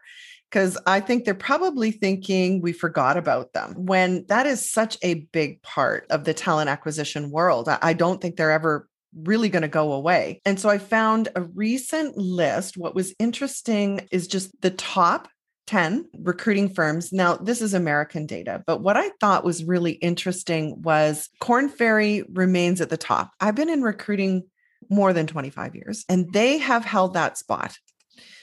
because 0.49 0.77
I 0.85 0.99
think 0.99 1.25
they're 1.25 1.35
probably 1.35 1.91
thinking 1.91 2.61
we 2.61 2.73
forgot 2.73 3.17
about 3.17 3.53
them 3.53 3.73
when 3.85 4.25
that 4.27 4.47
is 4.47 4.71
such 4.71 4.97
a 5.03 5.15
big 5.31 5.61
part 5.61 6.07
of 6.09 6.23
the 6.23 6.33
talent 6.33 6.69
acquisition 6.69 7.29
world. 7.29 7.69
I 7.69 7.93
don't 7.93 8.19
think 8.19 8.35
they're 8.35 8.51
ever 8.51 8.87
really 9.15 9.49
going 9.49 9.63
to 9.63 9.67
go 9.67 9.93
away. 9.93 10.41
And 10.45 10.59
so 10.59 10.69
I 10.69 10.77
found 10.77 11.29
a 11.35 11.41
recent 11.41 12.17
list. 12.17 12.77
What 12.77 12.95
was 12.95 13.13
interesting 13.19 14.07
is 14.11 14.27
just 14.27 14.51
the 14.61 14.71
top 14.71 15.27
10 15.67 16.09
recruiting 16.19 16.67
firms. 16.67 17.13
Now, 17.13 17.35
this 17.35 17.61
is 17.61 17.75
American 17.75 18.25
data, 18.25 18.63
but 18.65 18.81
what 18.81 18.97
I 18.97 19.09
thought 19.19 19.43
was 19.43 19.63
really 19.63 19.91
interesting 19.93 20.81
was 20.81 21.29
Korn 21.39 21.69
Ferry 21.69 22.23
remains 22.33 22.81
at 22.81 22.89
the 22.89 22.97
top. 22.97 23.31
I've 23.39 23.55
been 23.55 23.69
in 23.69 23.83
recruiting 23.83 24.43
more 24.89 25.13
than 25.13 25.27
25 25.27 25.75
years, 25.75 26.05
and 26.09 26.31
they 26.33 26.57
have 26.57 26.85
held 26.85 27.13
that 27.13 27.37
spot. 27.37 27.77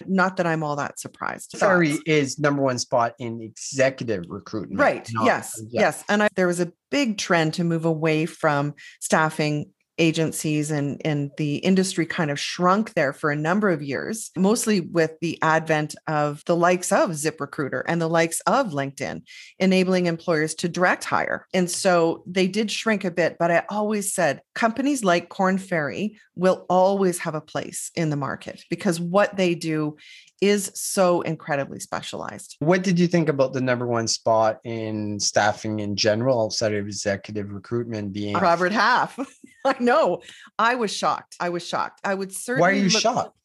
Not 0.07 0.37
that 0.37 0.47
I'm 0.47 0.63
all 0.63 0.77
that 0.77 1.01
surprised. 1.01 1.57
Ferry 1.59 1.99
is 2.07 2.39
number 2.39 2.63
one 2.63 2.79
spot 2.79 3.15
in 3.19 3.41
executive 3.43 4.25
recruitment. 4.29 4.81
Right. 4.81 5.09
Not, 5.13 5.25
yes. 5.25 5.61
Yeah. 5.69 5.81
Yes. 5.81 6.05
And 6.09 6.23
I, 6.23 6.29
there 6.37 6.47
was 6.47 6.61
a 6.61 6.73
big 6.91 7.19
trend 7.19 7.55
to 7.55 7.65
move 7.65 7.85
away 7.85 8.27
from 8.27 8.75
staffing 9.01 9.71
agencies 9.99 10.71
and, 10.71 11.01
and 11.05 11.31
the 11.37 11.57
industry 11.57 12.07
kind 12.07 12.31
of 12.31 12.39
shrunk 12.39 12.95
there 12.95 13.13
for 13.13 13.31
a 13.31 13.37
number 13.37 13.71
of 13.71 13.83
years, 13.83 14.31
mostly 14.37 14.81
with 14.81 15.13
the 15.21 15.39
advent 15.43 15.95
of 16.07 16.43
the 16.47 16.57
likes 16.57 16.93
of 16.93 17.11
ZipRecruiter 17.11 17.83
and 17.87 18.01
the 18.01 18.09
likes 18.09 18.41
of 18.41 18.73
LinkedIn, 18.73 19.23
enabling 19.59 20.07
employers 20.07 20.55
to 20.57 20.69
direct 20.69 21.05
hire. 21.05 21.47
And 21.55 21.71
so 21.71 22.23
they 22.27 22.47
did 22.47 22.71
shrink 22.71 23.05
a 23.05 23.11
bit, 23.11 23.37
but 23.39 23.51
I 23.51 23.65
always 23.69 24.13
said 24.13 24.41
companies 24.55 25.05
like 25.05 25.29
Korn 25.29 25.59
Ferry 25.59 26.19
will 26.35 26.67
always 26.69 27.19
have 27.19 27.35
a 27.35 27.41
place 27.41 27.91
in 27.95 28.11
the 28.11 28.17
market 28.17 28.63
because 28.69 29.01
what 29.01 29.37
they 29.37 29.55
do 29.55 29.97
is 30.41 30.71
so 30.75 31.23
incredibly 31.23 31.81
specialized. 31.81 32.57
What 32.59 32.83
did 32.83 32.99
you 32.99 33.07
think 33.07 33.29
about 33.29 33.53
the 33.53 33.61
number 33.61 33.87
one 33.87 34.07
spot 34.07 34.61
in 34.65 35.19
staffing 35.19 35.81
in 35.81 35.97
general, 35.97 36.43
outside 36.43 36.75
of 36.75 36.87
executive 36.87 37.51
recruitment 37.51 38.13
being 38.13 38.37
Robert 38.37 38.73
Half? 38.73 39.19
I 39.65 39.77
know. 39.81 40.23
I 40.59 40.75
was 40.75 40.95
shocked. 40.95 41.37
I 41.41 41.49
was 41.49 41.67
shocked. 41.67 42.01
I 42.05 42.15
would 42.15 42.33
certainly. 42.35 42.61
Why 42.61 42.71
are 42.73 42.83
you 42.83 42.91
shocked? 42.91 43.37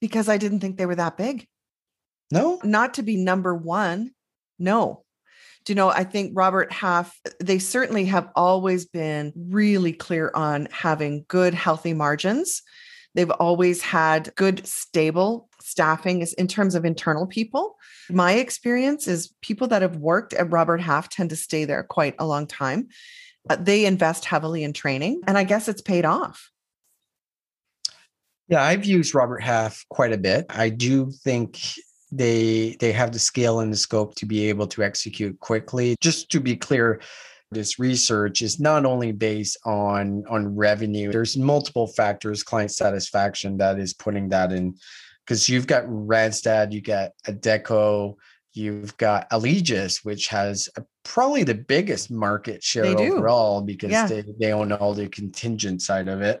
Because 0.00 0.28
I 0.28 0.36
didn't 0.36 0.60
think 0.60 0.76
they 0.76 0.86
were 0.86 0.94
that 0.94 1.16
big. 1.16 1.46
No, 2.30 2.60
not 2.64 2.94
to 2.94 3.02
be 3.02 3.16
number 3.16 3.54
one. 3.54 4.12
No. 4.58 5.04
Do 5.64 5.72
you 5.72 5.76
know, 5.76 5.88
I 5.88 6.04
think 6.04 6.32
Robert 6.34 6.70
Half, 6.70 7.18
they 7.40 7.58
certainly 7.58 8.04
have 8.06 8.28
always 8.36 8.84
been 8.84 9.32
really 9.34 9.94
clear 9.94 10.30
on 10.34 10.68
having 10.70 11.24
good, 11.26 11.54
healthy 11.54 11.94
margins. 11.94 12.62
They've 13.14 13.30
always 13.30 13.80
had 13.80 14.34
good, 14.34 14.66
stable 14.66 15.48
staffing 15.60 16.26
in 16.36 16.48
terms 16.48 16.74
of 16.74 16.84
internal 16.84 17.26
people. 17.26 17.76
My 18.10 18.32
experience 18.32 19.06
is 19.06 19.32
people 19.40 19.68
that 19.68 19.82
have 19.82 19.96
worked 19.96 20.32
at 20.34 20.50
Robert 20.50 20.80
Half 20.80 21.08
tend 21.10 21.30
to 21.30 21.36
stay 21.36 21.64
there 21.64 21.84
quite 21.84 22.14
a 22.18 22.26
long 22.26 22.46
time. 22.46 22.88
Uh, 23.48 23.56
they 23.56 23.86
invest 23.86 24.24
heavily 24.24 24.64
in 24.64 24.72
training, 24.72 25.22
and 25.26 25.38
I 25.38 25.44
guess 25.44 25.68
it's 25.68 25.82
paid 25.82 26.04
off. 26.04 26.50
Yeah, 28.48 28.62
I've 28.62 28.84
used 28.84 29.14
Robert 29.14 29.42
Half 29.42 29.84
quite 29.88 30.12
a 30.12 30.18
bit. 30.18 30.46
I 30.50 30.68
do 30.68 31.10
think 31.10 31.60
they 32.10 32.76
they 32.80 32.92
have 32.92 33.12
the 33.12 33.18
scale 33.18 33.60
and 33.60 33.72
the 33.72 33.76
scope 33.76 34.14
to 34.16 34.26
be 34.26 34.48
able 34.48 34.66
to 34.68 34.82
execute 34.82 35.38
quickly. 35.40 35.96
Just 36.00 36.30
to 36.30 36.40
be 36.40 36.56
clear, 36.56 37.00
this 37.54 37.78
research 37.78 38.42
is 38.42 38.60
not 38.60 38.84
only 38.84 39.12
based 39.12 39.56
on 39.64 40.24
on 40.28 40.54
revenue. 40.54 41.12
There's 41.12 41.36
multiple 41.36 41.86
factors, 41.86 42.42
client 42.42 42.72
satisfaction 42.72 43.56
that 43.58 43.78
is 43.78 43.94
putting 43.94 44.28
that 44.30 44.52
in 44.52 44.74
because 45.24 45.48
you've 45.48 45.66
got 45.66 45.84
Randstad, 45.84 46.72
you 46.72 46.82
got 46.82 47.12
Adecco, 47.26 48.14
you've 48.52 48.96
got 48.96 49.28
Allegis, 49.30 50.04
which 50.04 50.28
has 50.28 50.68
a, 50.76 50.84
probably 51.02 51.44
the 51.44 51.54
biggest 51.54 52.10
market 52.10 52.62
share 52.62 52.84
overall 52.84 53.62
because 53.62 53.90
yeah. 53.90 54.06
they, 54.06 54.24
they 54.38 54.52
own 54.52 54.72
all 54.72 54.94
the 54.94 55.08
contingent 55.08 55.82
side 55.82 56.08
of 56.08 56.20
it. 56.20 56.40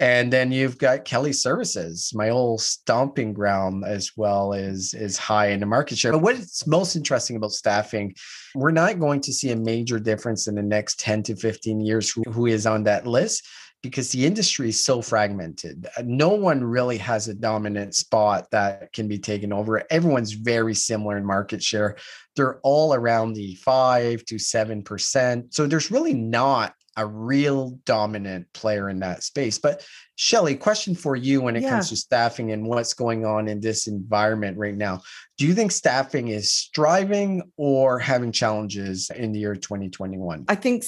And 0.00 0.32
then 0.32 0.50
you've 0.50 0.78
got 0.78 1.04
Kelly 1.04 1.34
Services, 1.34 2.10
my 2.14 2.30
old 2.30 2.62
stomping 2.62 3.34
ground, 3.34 3.84
as 3.84 4.12
well 4.16 4.54
as 4.54 4.94
is 4.94 5.18
high 5.18 5.48
in 5.48 5.60
the 5.60 5.66
market 5.66 5.98
share. 5.98 6.12
But 6.12 6.22
what's 6.22 6.66
most 6.66 6.96
interesting 6.96 7.36
about 7.36 7.52
staffing, 7.52 8.14
we're 8.54 8.70
not 8.70 8.98
going 8.98 9.20
to 9.20 9.32
see 9.32 9.50
a 9.50 9.56
major 9.56 10.00
difference 10.00 10.48
in 10.48 10.54
the 10.54 10.62
next 10.62 11.00
10 11.00 11.24
to 11.24 11.36
15 11.36 11.80
years 11.80 12.10
who, 12.10 12.22
who 12.30 12.46
is 12.46 12.66
on 12.66 12.84
that 12.84 13.06
list 13.06 13.46
because 13.82 14.10
the 14.10 14.26
industry 14.26 14.70
is 14.70 14.82
so 14.82 15.00
fragmented. 15.00 15.86
No 16.02 16.30
one 16.30 16.62
really 16.62 16.98
has 16.98 17.28
a 17.28 17.34
dominant 17.34 17.94
spot 17.94 18.50
that 18.52 18.92
can 18.92 19.08
be 19.08 19.18
taken 19.18 19.52
over. 19.52 19.82
Everyone's 19.90 20.32
very 20.32 20.74
similar 20.74 21.16
in 21.16 21.24
market 21.24 21.62
share. 21.62 21.96
They're 22.40 22.58
all 22.60 22.94
around 22.94 23.34
the 23.34 23.54
five 23.56 24.24
to 24.24 24.36
7%. 24.36 25.52
So 25.52 25.66
there's 25.66 25.90
really 25.90 26.14
not 26.14 26.72
a 26.96 27.06
real 27.06 27.78
dominant 27.84 28.50
player 28.54 28.88
in 28.88 29.00
that 29.00 29.22
space. 29.22 29.58
But 29.58 29.84
Shelley, 30.16 30.54
question 30.54 30.94
for 30.94 31.16
you 31.16 31.42
when 31.42 31.54
it 31.54 31.62
yeah. 31.62 31.68
comes 31.68 31.90
to 31.90 31.96
staffing 31.96 32.50
and 32.52 32.66
what's 32.66 32.94
going 32.94 33.26
on 33.26 33.46
in 33.46 33.60
this 33.60 33.88
environment 33.88 34.56
right 34.56 34.74
now. 34.74 35.02
Do 35.36 35.46
you 35.46 35.52
think 35.52 35.70
staffing 35.70 36.28
is 36.28 36.50
striving 36.50 37.42
or 37.58 37.98
having 37.98 38.32
challenges 38.32 39.10
in 39.14 39.32
the 39.32 39.40
year 39.40 39.54
2021? 39.54 40.46
I 40.48 40.54
think 40.54 40.84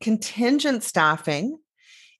contingent 0.00 0.82
staffing 0.82 1.60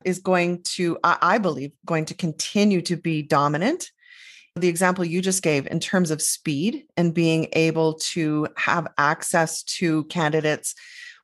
is 0.05 0.21
going 0.21 0.63
to, 0.77 0.99
I 1.03 1.39
believe, 1.39 1.73
going 1.85 2.05
to 2.05 2.15
continue 2.15 2.81
to 2.83 2.97
be 2.97 3.23
dominant 3.23 3.91
the 4.61 4.69
example 4.69 5.05
you 5.05 5.23
just 5.23 5.43
gave 5.43 5.67
in 5.67 5.81
terms 5.81 6.11
of 6.11 6.21
speed 6.21 6.85
and 6.97 7.15
being 7.15 7.49
able 7.53 7.95
to 7.95 8.49
have 8.57 8.87
access 8.99 9.63
to 9.65 10.05
candidates 10.05 10.75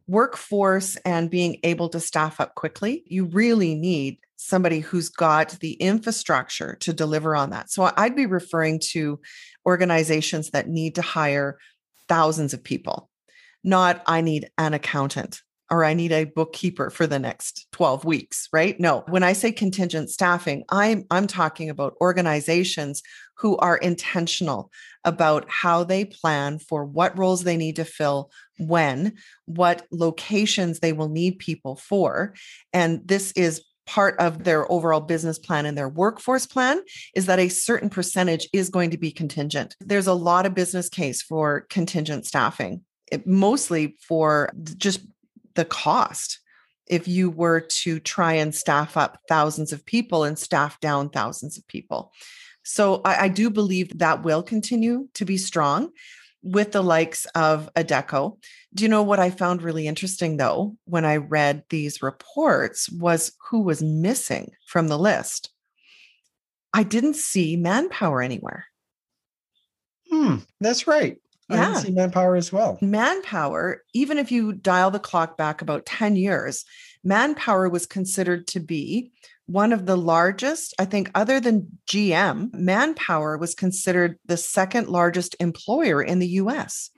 workforce 0.06 0.96
and 1.04 1.30
being 1.30 1.58
able 1.62 1.88
to 1.88 2.00
staff 2.00 2.40
up 2.40 2.54
quickly, 2.54 3.02
you 3.06 3.24
really 3.26 3.74
need 3.74 4.18
somebody 4.36 4.80
who's 4.80 5.08
got 5.08 5.50
the 5.60 5.72
infrastructure 5.74 6.76
to 6.80 6.92
deliver 6.92 7.34
on 7.34 7.50
that. 7.50 7.70
So 7.70 7.90
I'd 7.96 8.16
be 8.16 8.26
referring 8.26 8.80
to 8.90 9.20
organizations 9.64 10.50
that 10.50 10.68
need 10.68 10.96
to 10.96 11.02
hire 11.02 11.58
thousands 12.08 12.52
of 12.52 12.62
people, 12.62 13.08
not 13.62 14.02
I 14.06 14.20
need 14.20 14.50
an 14.58 14.74
accountant 14.74 15.40
or 15.70 15.84
I 15.84 15.94
need 15.94 16.12
a 16.12 16.24
bookkeeper 16.24 16.90
for 16.90 17.06
the 17.06 17.18
next 17.18 17.66
12 17.72 18.04
weeks, 18.04 18.48
right? 18.52 18.78
No. 18.78 19.04
When 19.08 19.22
I 19.22 19.32
say 19.32 19.50
contingent 19.50 20.10
staffing, 20.10 20.64
I'm 20.68 21.04
I'm 21.10 21.26
talking 21.26 21.70
about 21.70 21.96
organizations 22.00 23.02
who 23.38 23.56
are 23.56 23.76
intentional 23.76 24.70
about 25.04 25.48
how 25.48 25.84
they 25.84 26.04
plan 26.04 26.58
for 26.58 26.84
what 26.84 27.18
roles 27.18 27.44
they 27.44 27.56
need 27.56 27.76
to 27.76 27.84
fill 27.84 28.30
when, 28.58 29.14
what 29.46 29.86
locations 29.90 30.80
they 30.80 30.92
will 30.92 31.08
need 31.08 31.38
people 31.38 31.76
for, 31.76 32.34
and 32.72 33.00
this 33.04 33.32
is 33.32 33.62
part 33.86 34.18
of 34.18 34.44
their 34.44 34.70
overall 34.72 35.00
business 35.00 35.38
plan 35.38 35.66
and 35.66 35.76
their 35.76 35.88
workforce 35.88 36.46
plan 36.46 36.80
is 37.14 37.26
that 37.26 37.38
a 37.38 37.48
certain 37.48 37.90
percentage 37.90 38.48
is 38.52 38.70
going 38.70 38.90
to 38.90 38.96
be 38.96 39.10
contingent. 39.10 39.76
There's 39.80 40.06
a 40.06 40.14
lot 40.14 40.46
of 40.46 40.54
business 40.54 40.88
case 40.88 41.22
for 41.22 41.66
contingent 41.68 42.26
staffing, 42.26 42.82
it, 43.12 43.26
mostly 43.26 43.96
for 44.00 44.50
just 44.78 45.00
the 45.54 45.64
cost 45.64 46.40
if 46.86 47.08
you 47.08 47.30
were 47.30 47.60
to 47.60 47.98
try 47.98 48.34
and 48.34 48.54
staff 48.54 48.96
up 48.96 49.18
thousands 49.28 49.72
of 49.72 49.86
people 49.86 50.24
and 50.24 50.38
staff 50.38 50.78
down 50.80 51.08
thousands 51.08 51.56
of 51.56 51.66
people. 51.66 52.12
So 52.62 53.00
I, 53.04 53.24
I 53.24 53.28
do 53.28 53.50
believe 53.50 53.98
that 53.98 54.22
will 54.22 54.42
continue 54.42 55.08
to 55.14 55.24
be 55.24 55.36
strong 55.36 55.90
with 56.42 56.72
the 56.72 56.82
likes 56.82 57.24
of 57.34 57.70
Adecco. 57.74 58.38
Do 58.74 58.84
you 58.84 58.88
know 58.88 59.02
what 59.02 59.18
I 59.18 59.30
found 59.30 59.62
really 59.62 59.86
interesting 59.86 60.36
though 60.36 60.76
when 60.84 61.04
I 61.04 61.16
read 61.16 61.64
these 61.70 62.02
reports 62.02 62.90
was 62.90 63.32
who 63.48 63.62
was 63.62 63.82
missing 63.82 64.50
from 64.66 64.88
the 64.88 64.98
list? 64.98 65.50
I 66.72 66.82
didn't 66.82 67.14
see 67.14 67.56
manpower 67.56 68.20
anywhere. 68.20 68.66
Hmm, 70.10 70.38
that's 70.60 70.86
right. 70.86 71.16
Yeah. 71.48 71.74
I 71.76 71.80
see 71.82 71.90
manpower 71.90 72.36
as 72.36 72.52
well. 72.52 72.78
Manpower, 72.80 73.82
even 73.92 74.18
if 74.18 74.32
you 74.32 74.52
dial 74.52 74.90
the 74.90 74.98
clock 74.98 75.36
back 75.36 75.60
about 75.60 75.86
10 75.86 76.16
years, 76.16 76.64
manpower 77.02 77.68
was 77.68 77.86
considered 77.86 78.46
to 78.48 78.60
be 78.60 79.12
one 79.46 79.72
of 79.72 79.86
the 79.86 79.96
largest, 79.96 80.74
I 80.78 80.86
think, 80.86 81.10
other 81.14 81.38
than 81.38 81.78
GM, 81.86 82.52
Manpower 82.54 83.36
was 83.36 83.54
considered 83.54 84.18
the 84.24 84.36
second 84.36 84.88
largest 84.88 85.36
employer 85.38 86.02
in 86.02 86.18
the 86.18 86.28
US. 86.28 86.90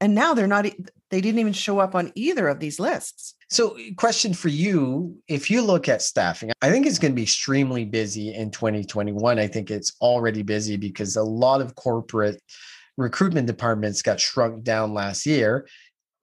And 0.00 0.14
now 0.14 0.34
they're 0.34 0.46
not, 0.46 0.66
they 1.10 1.20
didn't 1.20 1.40
even 1.40 1.52
show 1.52 1.78
up 1.78 1.94
on 1.94 2.12
either 2.14 2.46
of 2.48 2.60
these 2.60 2.78
lists. 2.78 3.34
So, 3.50 3.76
eh, 3.76 3.90
question 3.96 4.34
for 4.34 4.48
you 4.48 5.16
if 5.28 5.50
you 5.50 5.62
look 5.62 5.88
at 5.88 6.02
staffing, 6.02 6.50
I 6.62 6.70
think 6.70 6.86
it's 6.86 6.98
going 6.98 7.12
to 7.12 7.16
be 7.16 7.22
extremely 7.22 7.84
busy 7.84 8.34
in 8.34 8.50
2021. 8.50 9.38
I 9.38 9.46
think 9.46 9.70
it's 9.70 9.92
already 10.00 10.42
busy 10.42 10.76
because 10.76 11.16
a 11.16 11.22
lot 11.22 11.60
of 11.60 11.74
corporate 11.74 12.40
recruitment 12.96 13.46
departments 13.46 14.02
got 14.02 14.20
shrunk 14.20 14.62
down 14.64 14.94
last 14.94 15.26
year 15.26 15.66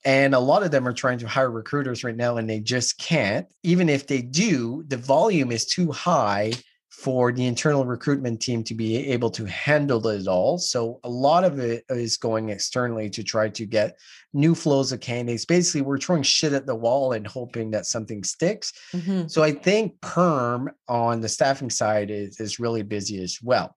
and 0.03 0.33
a 0.33 0.39
lot 0.39 0.63
of 0.63 0.71
them 0.71 0.87
are 0.87 0.93
trying 0.93 1.19
to 1.19 1.27
hire 1.27 1.51
recruiters 1.51 2.03
right 2.03 2.15
now 2.15 2.37
and 2.37 2.49
they 2.49 2.59
just 2.59 2.97
can't. 2.97 3.47
Even 3.63 3.89
if 3.89 4.07
they 4.07 4.21
do, 4.21 4.83
the 4.87 4.97
volume 4.97 5.51
is 5.51 5.65
too 5.65 5.91
high 5.91 6.53
for 6.89 7.31
the 7.31 7.45
internal 7.45 7.85
recruitment 7.85 8.41
team 8.41 8.63
to 8.63 8.75
be 8.75 8.97
able 9.11 9.29
to 9.31 9.45
handle 9.45 10.05
it 10.07 10.27
all. 10.27 10.57
So 10.57 10.99
a 11.03 11.09
lot 11.09 11.43
of 11.43 11.57
it 11.57 11.85
is 11.89 12.17
going 12.17 12.49
externally 12.49 13.09
to 13.11 13.23
try 13.23 13.49
to 13.49 13.65
get 13.65 13.97
new 14.33 14.53
flows 14.53 14.91
of 14.91 14.99
candidates. 14.99 15.45
Basically, 15.45 15.81
we're 15.81 15.97
throwing 15.97 16.23
shit 16.23 16.53
at 16.53 16.65
the 16.65 16.75
wall 16.75 17.13
and 17.13 17.25
hoping 17.25 17.71
that 17.71 17.85
something 17.85 18.23
sticks. 18.23 18.73
Mm-hmm. 18.93 19.27
So 19.27 19.41
I 19.41 19.51
think 19.51 19.99
perm 20.01 20.71
on 20.87 21.21
the 21.21 21.29
staffing 21.29 21.69
side 21.69 22.11
is, 22.11 22.39
is 22.39 22.59
really 22.59 22.83
busy 22.83 23.21
as 23.23 23.39
well 23.41 23.75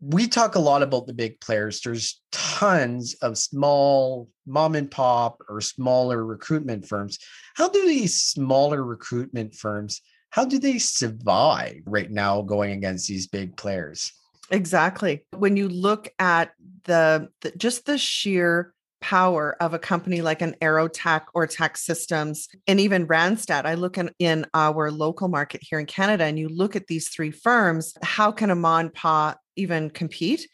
we 0.00 0.28
talk 0.28 0.54
a 0.54 0.60
lot 0.60 0.82
about 0.82 1.06
the 1.06 1.14
big 1.14 1.40
players. 1.40 1.80
There's 1.80 2.20
tons 2.32 3.14
of 3.22 3.38
small 3.38 4.28
mom 4.46 4.74
and 4.74 4.90
pop 4.90 5.42
or 5.48 5.60
smaller 5.60 6.24
recruitment 6.24 6.86
firms. 6.86 7.18
How 7.54 7.68
do 7.68 7.86
these 7.86 8.20
smaller 8.20 8.84
recruitment 8.84 9.54
firms 9.54 10.00
how 10.36 10.44
do 10.44 10.58
they 10.58 10.78
survive 10.78 11.80
right 11.86 12.10
now 12.10 12.42
going 12.42 12.72
against 12.72 13.08
these 13.08 13.26
big 13.26 13.56
players? 13.56 14.12
Exactly. 14.50 15.24
When 15.34 15.56
you 15.56 15.66
look 15.66 16.08
at 16.18 16.52
the, 16.84 17.28
the 17.40 17.52
just 17.52 17.86
the 17.86 17.96
sheer 17.96 18.74
power 19.00 19.56
of 19.60 19.72
a 19.72 19.78
company 19.78 20.20
like 20.20 20.42
an 20.42 20.54
Aerotek 20.60 21.22
or 21.32 21.46
TEKsystems 21.46 22.48
and 22.66 22.80
even 22.80 23.06
Randstad. 23.06 23.64
I 23.64 23.74
look 23.74 23.98
in, 23.98 24.10
in 24.18 24.46
our 24.52 24.90
local 24.90 25.28
market 25.28 25.62
here 25.62 25.78
in 25.78 25.86
Canada 25.86 26.24
and 26.24 26.38
you 26.38 26.48
look 26.48 26.76
at 26.76 26.86
these 26.86 27.08
three 27.08 27.30
firms, 27.30 27.94
how 28.02 28.32
can 28.32 28.50
a 28.50 28.54
mom 28.54 28.80
and 28.80 28.94
Pa 28.94 29.36
even 29.56 29.90
compete? 29.90 30.48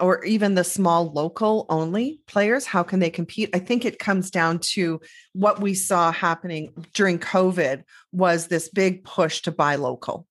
Or 0.00 0.24
even 0.24 0.56
the 0.56 0.64
small 0.64 1.12
local 1.12 1.66
only 1.68 2.20
players, 2.26 2.66
how 2.66 2.82
can 2.82 2.98
they 2.98 3.10
compete? 3.10 3.50
I 3.54 3.60
think 3.60 3.84
it 3.84 4.00
comes 4.00 4.28
down 4.28 4.58
to 4.74 5.00
what 5.34 5.60
we 5.60 5.72
saw 5.74 6.10
happening 6.10 6.72
during 6.94 7.20
COVID 7.20 7.84
was 8.10 8.48
this 8.48 8.68
big 8.68 9.04
push 9.04 9.42
to 9.42 9.52
buy 9.52 9.76
local. 9.76 10.26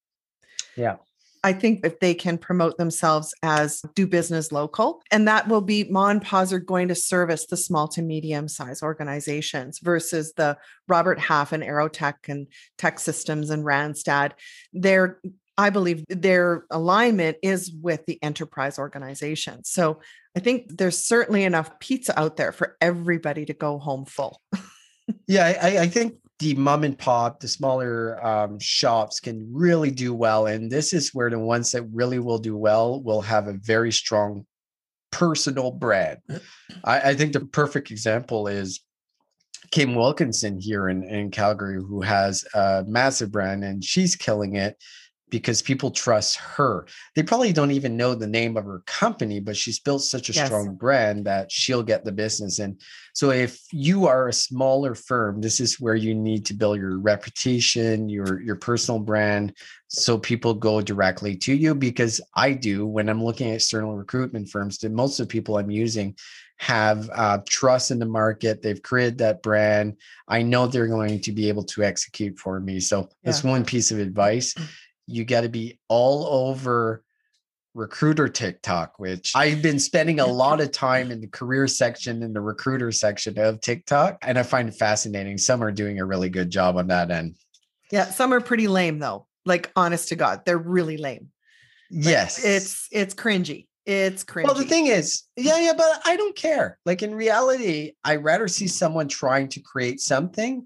Yeah. 0.75 0.97
I 1.45 1.51
think 1.51 1.85
if 1.85 1.99
they 1.99 2.13
can 2.13 2.37
promote 2.37 2.77
themselves 2.77 3.33
as 3.43 3.81
do 3.95 4.07
business 4.07 4.53
local, 4.53 5.01
and 5.11 5.27
that 5.27 5.49
will 5.49 5.61
be 5.61 5.83
Mon 5.85 6.21
are 6.33 6.59
going 6.59 6.87
to 6.87 6.95
service 6.95 7.45
the 7.45 7.57
small 7.57 7.87
to 7.89 8.01
medium 8.01 8.47
size 8.47 8.81
organizations 8.81 9.79
versus 9.79 10.33
the 10.37 10.57
Robert 10.87 11.19
Half 11.19 11.51
and 11.51 11.61
Aerotek 11.61 12.29
and 12.29 12.47
TEKsystems 12.77 13.49
and 13.49 13.65
Randstad. 13.65 14.31
They're 14.71 15.19
I 15.57 15.69
believe 15.69 16.03
their 16.09 16.65
alignment 16.71 17.37
is 17.43 17.71
with 17.71 18.05
the 18.05 18.21
enterprise 18.23 18.79
organization. 18.79 19.63
So 19.63 19.99
I 20.35 20.39
think 20.39 20.77
there's 20.77 20.97
certainly 20.97 21.43
enough 21.43 21.79
pizza 21.79 22.19
out 22.19 22.37
there 22.37 22.51
for 22.51 22.75
everybody 22.81 23.45
to 23.45 23.53
go 23.53 23.77
home 23.77 24.05
full. 24.05 24.41
yeah, 25.27 25.57
I, 25.61 25.77
I, 25.79 25.87
think 25.87 26.15
the 26.39 26.55
mom 26.55 26.83
and 26.83 26.97
pop, 26.97 27.39
the 27.39 27.47
smaller 27.47 28.25
um, 28.25 28.59
shops 28.59 29.19
can 29.19 29.47
really 29.53 29.91
do 29.91 30.13
well. 30.13 30.47
And 30.47 30.71
this 30.71 30.91
is 30.91 31.13
where 31.13 31.29
the 31.29 31.37
ones 31.37 31.71
that 31.71 31.83
really 31.93 32.19
will 32.19 32.39
do 32.39 32.57
well 32.57 33.01
will 33.03 33.21
have 33.21 33.47
a 33.47 33.53
very 33.53 33.91
strong 33.91 34.47
personal 35.11 35.69
brand. 35.69 36.17
I, 36.83 37.11
I 37.11 37.13
think 37.13 37.33
the 37.33 37.41
perfect 37.45 37.91
example 37.91 38.47
is 38.47 38.81
Kim 39.69 39.93
Wilkinson 39.93 40.59
here 40.59 40.89
in, 40.89 41.03
in 41.03 41.29
Calgary, 41.29 41.75
who 41.75 42.01
has 42.01 42.43
a 42.55 42.83
massive 42.87 43.31
brand 43.31 43.63
and 43.63 43.83
she's 43.83 44.15
killing 44.15 44.55
it 44.55 44.77
because 45.33 45.63
people 45.63 45.89
trust 45.89 46.37
her. 46.37 46.85
They 47.15 47.23
probably 47.23 47.51
don't 47.51 47.71
even 47.71 47.97
know 47.97 48.13
the 48.13 48.27
name 48.27 48.55
of 48.55 48.65
her 48.65 48.83
company, 48.85 49.39
but 49.39 49.57
she's 49.57 49.79
built 49.79 50.03
such 50.03 50.29
a 50.29 50.33
yes. 50.33 50.45
strong 50.45 50.75
brand 50.75 51.25
that 51.25 51.51
she'll 51.51 51.81
get 51.81 52.05
the 52.05 52.11
business. 52.11 52.59
And 52.59 52.79
so, 53.13 53.31
if 53.31 53.59
you 53.71 54.05
are 54.05 54.27
a 54.27 54.33
smaller 54.33 54.93
firm, 54.93 55.41
this 55.41 55.59
is 55.59 55.79
where 55.79 55.95
you 55.95 56.13
need 56.13 56.45
to 56.45 56.53
build 56.53 56.77
your 56.77 56.99
reputation, 56.99 58.09
your 58.09 58.41
your 58.41 58.55
personal 58.55 58.99
brand, 58.99 59.57
so 59.87 60.19
people 60.19 60.53
go 60.53 60.81
directly 60.81 61.35
to 61.37 61.53
you. 61.55 61.73
Because 61.73 62.21
I 62.35 62.53
do 62.53 62.85
when 62.85 63.09
I'm 63.09 63.23
looking 63.23 63.49
at 63.49 63.55
external 63.55 63.95
recruitment 63.95 64.49
firms, 64.49 64.77
that 64.79 64.91
most 64.91 65.19
of 65.19 65.27
the 65.27 65.31
people 65.31 65.57
I'm 65.57 65.71
using 65.71 66.15
have 66.57 67.09
uh, 67.13 67.39
trust 67.47 67.91
in 67.91 67.99
the 67.99 68.05
market. 68.05 68.61
They've 68.61 68.81
created 68.81 69.17
that 69.17 69.41
brand. 69.41 69.97
I 70.27 70.43
know 70.43 70.67
they're 70.67 70.87
going 70.87 71.19
to 71.21 71.31
be 71.31 71.49
able 71.49 71.65
to 71.65 71.83
execute 71.83 72.39
for 72.39 72.59
me. 72.59 72.79
So 72.79 72.99
yeah. 72.99 73.05
that's 73.23 73.43
one 73.43 73.65
piece 73.65 73.91
of 73.91 73.99
advice. 73.99 74.55
You 75.07 75.25
got 75.25 75.41
to 75.41 75.49
be 75.49 75.79
all 75.87 76.25
over 76.25 77.03
recruiter 77.73 78.27
TikTok, 78.27 78.99
which 78.99 79.33
I've 79.35 79.61
been 79.61 79.79
spending 79.79 80.19
a 80.19 80.25
lot 80.25 80.61
of 80.61 80.71
time 80.71 81.11
in 81.11 81.21
the 81.21 81.27
career 81.27 81.67
section 81.67 82.23
and 82.23 82.35
the 82.35 82.41
recruiter 82.41 82.91
section 82.91 83.37
of 83.39 83.61
TikTok. 83.61 84.19
And 84.21 84.37
I 84.37 84.43
find 84.43 84.69
it 84.69 84.75
fascinating. 84.75 85.37
Some 85.37 85.63
are 85.63 85.71
doing 85.71 85.99
a 85.99 86.05
really 86.05 86.29
good 86.29 86.49
job 86.49 86.77
on 86.77 86.87
that 86.87 87.11
end. 87.11 87.35
Yeah. 87.91 88.05
Some 88.05 88.33
are 88.33 88.41
pretty 88.41 88.67
lame 88.67 88.99
though. 88.99 89.27
Like 89.45 89.71
honest 89.75 90.09
to 90.09 90.15
God, 90.15 90.43
they're 90.45 90.57
really 90.57 90.97
lame. 90.97 91.29
Like, 91.91 92.05
yes. 92.05 92.43
It's 92.43 92.87
it's 92.91 93.13
cringy. 93.13 93.67
It's 93.85 94.23
cringy. 94.23 94.45
Well, 94.45 94.53
the 94.53 94.63
thing 94.63 94.87
is, 94.87 95.23
yeah, 95.35 95.59
yeah, 95.59 95.73
but 95.75 96.01
I 96.05 96.15
don't 96.15 96.35
care. 96.35 96.79
Like 96.85 97.03
in 97.03 97.13
reality, 97.13 97.91
I 98.03 98.15
rather 98.15 98.47
see 98.47 98.67
someone 98.67 99.09
trying 99.09 99.49
to 99.49 99.59
create 99.59 99.99
something 99.99 100.65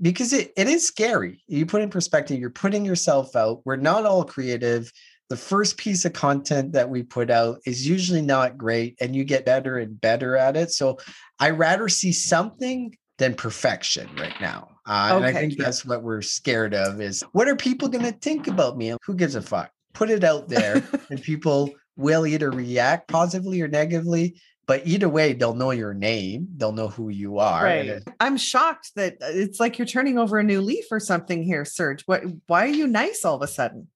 because 0.00 0.32
it, 0.32 0.52
it 0.56 0.68
is 0.68 0.86
scary. 0.86 1.42
You 1.46 1.66
put 1.66 1.82
in 1.82 1.90
perspective, 1.90 2.38
you're 2.38 2.50
putting 2.50 2.84
yourself 2.84 3.36
out. 3.36 3.62
We're 3.64 3.76
not 3.76 4.06
all 4.06 4.24
creative. 4.24 4.92
The 5.28 5.36
first 5.36 5.76
piece 5.76 6.04
of 6.04 6.12
content 6.12 6.72
that 6.72 6.90
we 6.90 7.02
put 7.02 7.30
out 7.30 7.60
is 7.64 7.86
usually 7.86 8.22
not 8.22 8.58
great, 8.58 8.96
and 9.00 9.14
you 9.14 9.24
get 9.24 9.44
better 9.44 9.78
and 9.78 10.00
better 10.00 10.36
at 10.36 10.56
it. 10.56 10.72
So 10.72 10.98
I 11.38 11.50
rather 11.50 11.88
see 11.88 12.12
something 12.12 12.96
than 13.18 13.34
perfection 13.34 14.08
right 14.18 14.34
now. 14.40 14.68
Uh, 14.86 15.10
okay. 15.12 15.16
And 15.16 15.24
I 15.24 15.40
think 15.40 15.58
that's 15.58 15.84
what 15.84 16.02
we're 16.02 16.22
scared 16.22 16.74
of 16.74 17.00
is 17.00 17.22
what 17.32 17.48
are 17.48 17.56
people 17.56 17.88
going 17.88 18.04
to 18.04 18.18
think 18.18 18.48
about 18.48 18.76
me? 18.76 18.94
Who 19.04 19.14
gives 19.14 19.34
a 19.34 19.42
fuck? 19.42 19.70
put 19.92 20.10
it 20.10 20.24
out 20.24 20.48
there 20.48 20.82
and 21.10 21.22
people 21.22 21.70
will 21.96 22.26
either 22.26 22.50
react 22.50 23.08
positively 23.08 23.60
or 23.60 23.68
negatively 23.68 24.40
but 24.70 24.86
either 24.86 25.08
way 25.08 25.32
they'll 25.32 25.56
know 25.56 25.72
your 25.72 25.92
name 25.92 26.46
they'll 26.56 26.70
know 26.70 26.86
who 26.86 27.08
you 27.08 27.40
are 27.40 27.64
right. 27.64 28.02
i'm 28.20 28.36
shocked 28.36 28.92
that 28.94 29.14
uh, 29.14 29.26
it's 29.26 29.58
like 29.58 29.76
you're 29.78 29.86
turning 29.86 30.16
over 30.16 30.38
a 30.38 30.44
new 30.44 30.60
leaf 30.60 30.84
or 30.92 31.00
something 31.00 31.42
here 31.42 31.64
serge. 31.64 32.02
What 32.02 32.22
why 32.46 32.66
are 32.66 32.76
you 32.80 32.86
nice 32.86 33.24
all 33.24 33.34
of 33.34 33.42
a 33.42 33.48
sudden? 33.48 33.88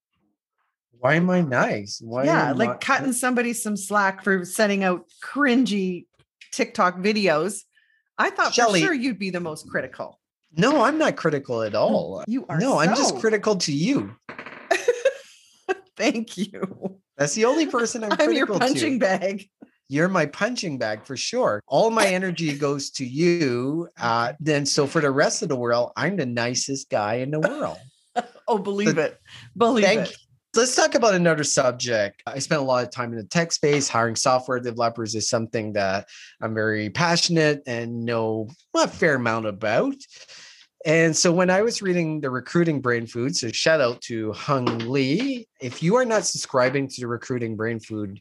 Why 0.99 1.15
am 1.15 1.31
i 1.31 1.43
nice? 1.43 2.01
Why 2.03 2.25
yeah 2.25 2.51
like 2.51 2.69
not- 2.71 2.81
cutting 2.81 3.13
somebody 3.13 3.53
some 3.53 3.77
slack 3.77 4.25
for 4.25 4.45
sending 4.45 4.83
out 4.83 5.05
cringy 5.23 6.07
tiktok 6.51 6.97
videos. 6.97 7.61
I 8.19 8.31
thought 8.31 8.53
Shelley, 8.53 8.81
for 8.81 8.87
sure 8.87 8.95
you'd 8.95 9.21
be 9.21 9.31
the 9.31 9.39
most 9.39 9.69
critical. 9.69 10.19
No 10.57 10.83
i'm 10.83 10.99
not 10.99 11.15
critical 11.15 11.63
at 11.63 11.77
all. 11.77 12.25
you 12.27 12.47
are 12.49 12.59
no 12.59 12.73
so. 12.73 12.79
i'm 12.81 12.97
just 12.97 13.21
critical 13.21 13.55
to 13.59 13.73
you. 13.73 14.17
Thank 15.97 16.37
you. 16.37 16.99
That's 17.17 17.35
the 17.35 17.45
only 17.45 17.67
person 17.67 18.03
i'm, 18.03 18.11
I'm 18.19 18.33
your 18.33 18.49
punching 18.49 18.99
to. 18.99 19.07
bag 19.07 19.49
you're 19.89 20.09
my 20.09 20.27
punching 20.27 20.79
bag 20.79 21.05
for 21.05 21.17
sure. 21.17 21.63
All 21.67 21.91
my 21.91 22.07
energy 22.07 22.57
goes 22.57 22.91
to 22.93 23.05
you. 23.05 23.89
Uh, 24.05 24.35
then, 24.39 24.67
so 24.67 24.87
for 24.87 25.01
the 25.01 25.11
rest 25.11 25.43
of 25.43 25.49
the 25.49 25.57
world, 25.57 25.91
I'm 25.97 26.17
the 26.17 26.27
nicest 26.27 26.91
guy 26.91 27.15
in 27.15 27.31
the 27.31 27.41
world. 27.41 27.79
oh, 28.49 28.59
believe 28.59 28.99
it. 28.99 29.19
Believe 29.57 29.85
it. 29.85 30.11
You. 30.11 30.15
Let's 30.55 30.77
talk 30.77 30.95
about 30.95 31.15
another 31.15 31.45
subject. 31.45 32.23
I 32.27 32.39
spent 32.41 32.61
a 32.61 32.65
lot 32.65 32.85
of 32.85 32.91
time 32.91 33.13
in 33.13 33.19
the 33.19 33.25
tech 33.25 33.51
space. 33.51 33.89
Hiring 33.89 34.17
software 34.17 34.61
developers 34.61 35.15
is 35.15 35.29
something 35.29 35.73
that 35.73 36.09
I'm 36.43 36.55
very 36.55 36.91
passionate 36.91 37.63
and 37.67 38.05
know 38.05 38.49
a 38.77 38.89
fair 38.89 39.15
amount 39.15 39.47
about. 39.47 39.97
And 40.85 41.17
so 41.17 41.33
when 41.33 41.49
I 41.49 41.63
was 41.63 41.81
reading 41.81 42.21
the 42.21 42.29
recruiting 42.29 42.83
Brainfood, 42.83 43.35
so 43.35 43.49
shout 43.49 43.81
out 43.81 44.03
to 44.03 44.33
Hung 44.33 44.67
Lee. 44.81 45.49
If 45.61 45.83
you 45.83 45.97
are 45.97 46.05
not 46.05 46.27
subscribing 46.27 46.89
to 46.89 47.01
the 47.01 47.07
recruiting 47.07 47.57
Brainfood, 47.57 48.19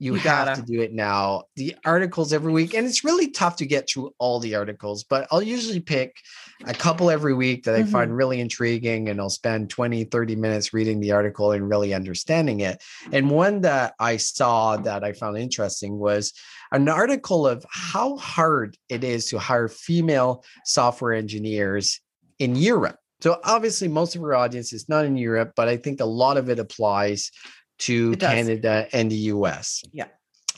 you, 0.00 0.14
you 0.14 0.18
have 0.20 0.46
gotta. 0.46 0.60
to 0.60 0.66
do 0.66 0.80
it 0.80 0.94
now. 0.94 1.44
The 1.56 1.76
articles 1.84 2.32
every 2.32 2.52
week, 2.52 2.72
and 2.74 2.86
it's 2.86 3.04
really 3.04 3.30
tough 3.30 3.56
to 3.56 3.66
get 3.66 3.88
through 3.88 4.14
all 4.18 4.40
the 4.40 4.54
articles, 4.54 5.04
but 5.04 5.28
I'll 5.30 5.42
usually 5.42 5.78
pick 5.78 6.16
a 6.64 6.72
couple 6.72 7.10
every 7.10 7.34
week 7.34 7.64
that 7.64 7.74
I 7.74 7.82
mm-hmm. 7.82 7.92
find 7.92 8.16
really 8.16 8.40
intriguing, 8.40 9.10
and 9.10 9.20
I'll 9.20 9.28
spend 9.28 9.68
20, 9.68 10.04
30 10.04 10.36
minutes 10.36 10.72
reading 10.72 11.00
the 11.00 11.12
article 11.12 11.52
and 11.52 11.68
really 11.68 11.92
understanding 11.92 12.60
it. 12.60 12.82
And 13.12 13.30
one 13.30 13.60
that 13.60 13.92
I 14.00 14.16
saw 14.16 14.78
that 14.78 15.04
I 15.04 15.12
found 15.12 15.36
interesting 15.36 15.98
was 15.98 16.32
an 16.72 16.88
article 16.88 17.46
of 17.46 17.64
how 17.68 18.16
hard 18.16 18.78
it 18.88 19.04
is 19.04 19.26
to 19.26 19.38
hire 19.38 19.68
female 19.68 20.44
software 20.64 21.12
engineers 21.12 22.00
in 22.38 22.56
Europe. 22.56 22.96
So 23.20 23.38
obviously, 23.44 23.88
most 23.88 24.16
of 24.16 24.22
our 24.22 24.34
audience 24.34 24.72
is 24.72 24.88
not 24.88 25.04
in 25.04 25.16
Europe, 25.16 25.52
but 25.54 25.68
I 25.68 25.76
think 25.76 26.00
a 26.00 26.06
lot 26.06 26.38
of 26.38 26.48
it 26.48 26.58
applies 26.58 27.30
to 27.80 28.16
Canada 28.16 28.86
and 28.92 29.10
the 29.10 29.16
US. 29.34 29.82
Yeah. 29.92 30.08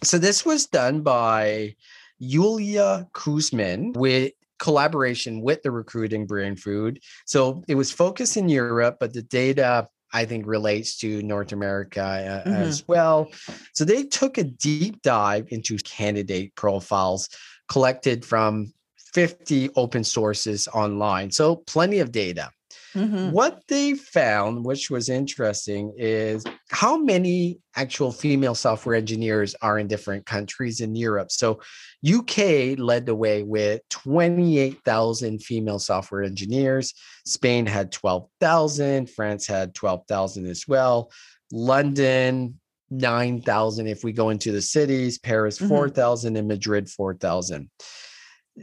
So 0.03 0.19
this 0.19 0.45
was 0.45 0.67
done 0.67 1.03
by 1.03 1.77
Yulia 2.19 3.09
Kuzmin 3.13 3.97
with 3.97 4.33
collaboration 4.59 5.43
with 5.43 5.63
the 5.63 5.71
recruiting 5.71 6.27
Brainfood. 6.27 6.99
So 7.27 7.65
it 7.67 7.75
was 7.75 7.91
focused 7.91 8.37
in 8.37 8.49
Europe, 8.49 8.99
but 9.01 9.13
the 9.13 9.23
data 9.23 9.89
I 10.13 10.25
think 10.25 10.47
relates 10.47 10.99
to 10.99 11.23
North 11.23 11.53
America 11.53 12.03
uh, 12.03 12.49
mm-hmm. 12.49 12.63
as 12.63 12.87
well. 12.87 13.29
So 13.73 13.85
they 13.85 14.05
took 14.05 14.39
a 14.39 14.45
deep 14.45 15.03
dive 15.03 15.47
into 15.51 15.79
candidate 15.79 16.55
profiles 16.55 17.29
collected 17.69 18.25
from 18.25 18.73
50 19.15 19.71
open 19.77 20.05
sources 20.05 20.69
online. 20.69 21.31
So 21.31 21.57
plenty 21.57 22.01
of 22.01 22.13
data. 22.13 22.51
Mm-hmm. 22.95 23.31
What 23.31 23.63
they 23.69 23.95
found, 23.95 24.65
which 24.65 24.91
was 24.91 25.09
interesting, 25.09 25.95
is 25.97 26.45
how 26.71 26.99
many 26.99 27.59
actual 27.75 28.13
female 28.13 28.55
software 28.55 28.95
engineers 28.95 29.55
are 29.63 29.79
in 29.79 29.89
different 29.89 30.27
countries 30.27 30.81
in 30.81 30.95
Europe. 30.95 31.31
So, 31.31 31.61
UK 32.07 32.79
led 32.79 33.07
the 33.07 33.15
way 33.15 33.43
with 33.43 33.81
28,000 33.91 35.43
female 35.43 35.79
software 35.79 36.23
engineers. 36.23 36.93
Spain 37.25 37.65
had 37.65 37.93
12,000. 37.93 39.09
France 39.09 39.47
had 39.47 39.75
12,000 39.75 40.47
as 40.47 40.67
well. 40.69 41.11
London, 41.53 42.59
9,000 42.91 43.87
if 43.87 44.05
we 44.05 44.13
go 44.13 44.31
into 44.31 44.53
the 44.53 44.63
cities, 44.63 45.19
Paris, 45.19 45.59
mm-hmm. 45.59 45.69
4,000, 45.69 46.37
and 46.37 46.49
Madrid, 46.49 46.89
4,000. 46.89 47.71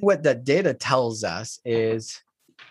What 0.02 0.24
that 0.24 0.44
data 0.44 0.74
tells 0.74 1.24
us 1.24 1.60
is 1.66 2.22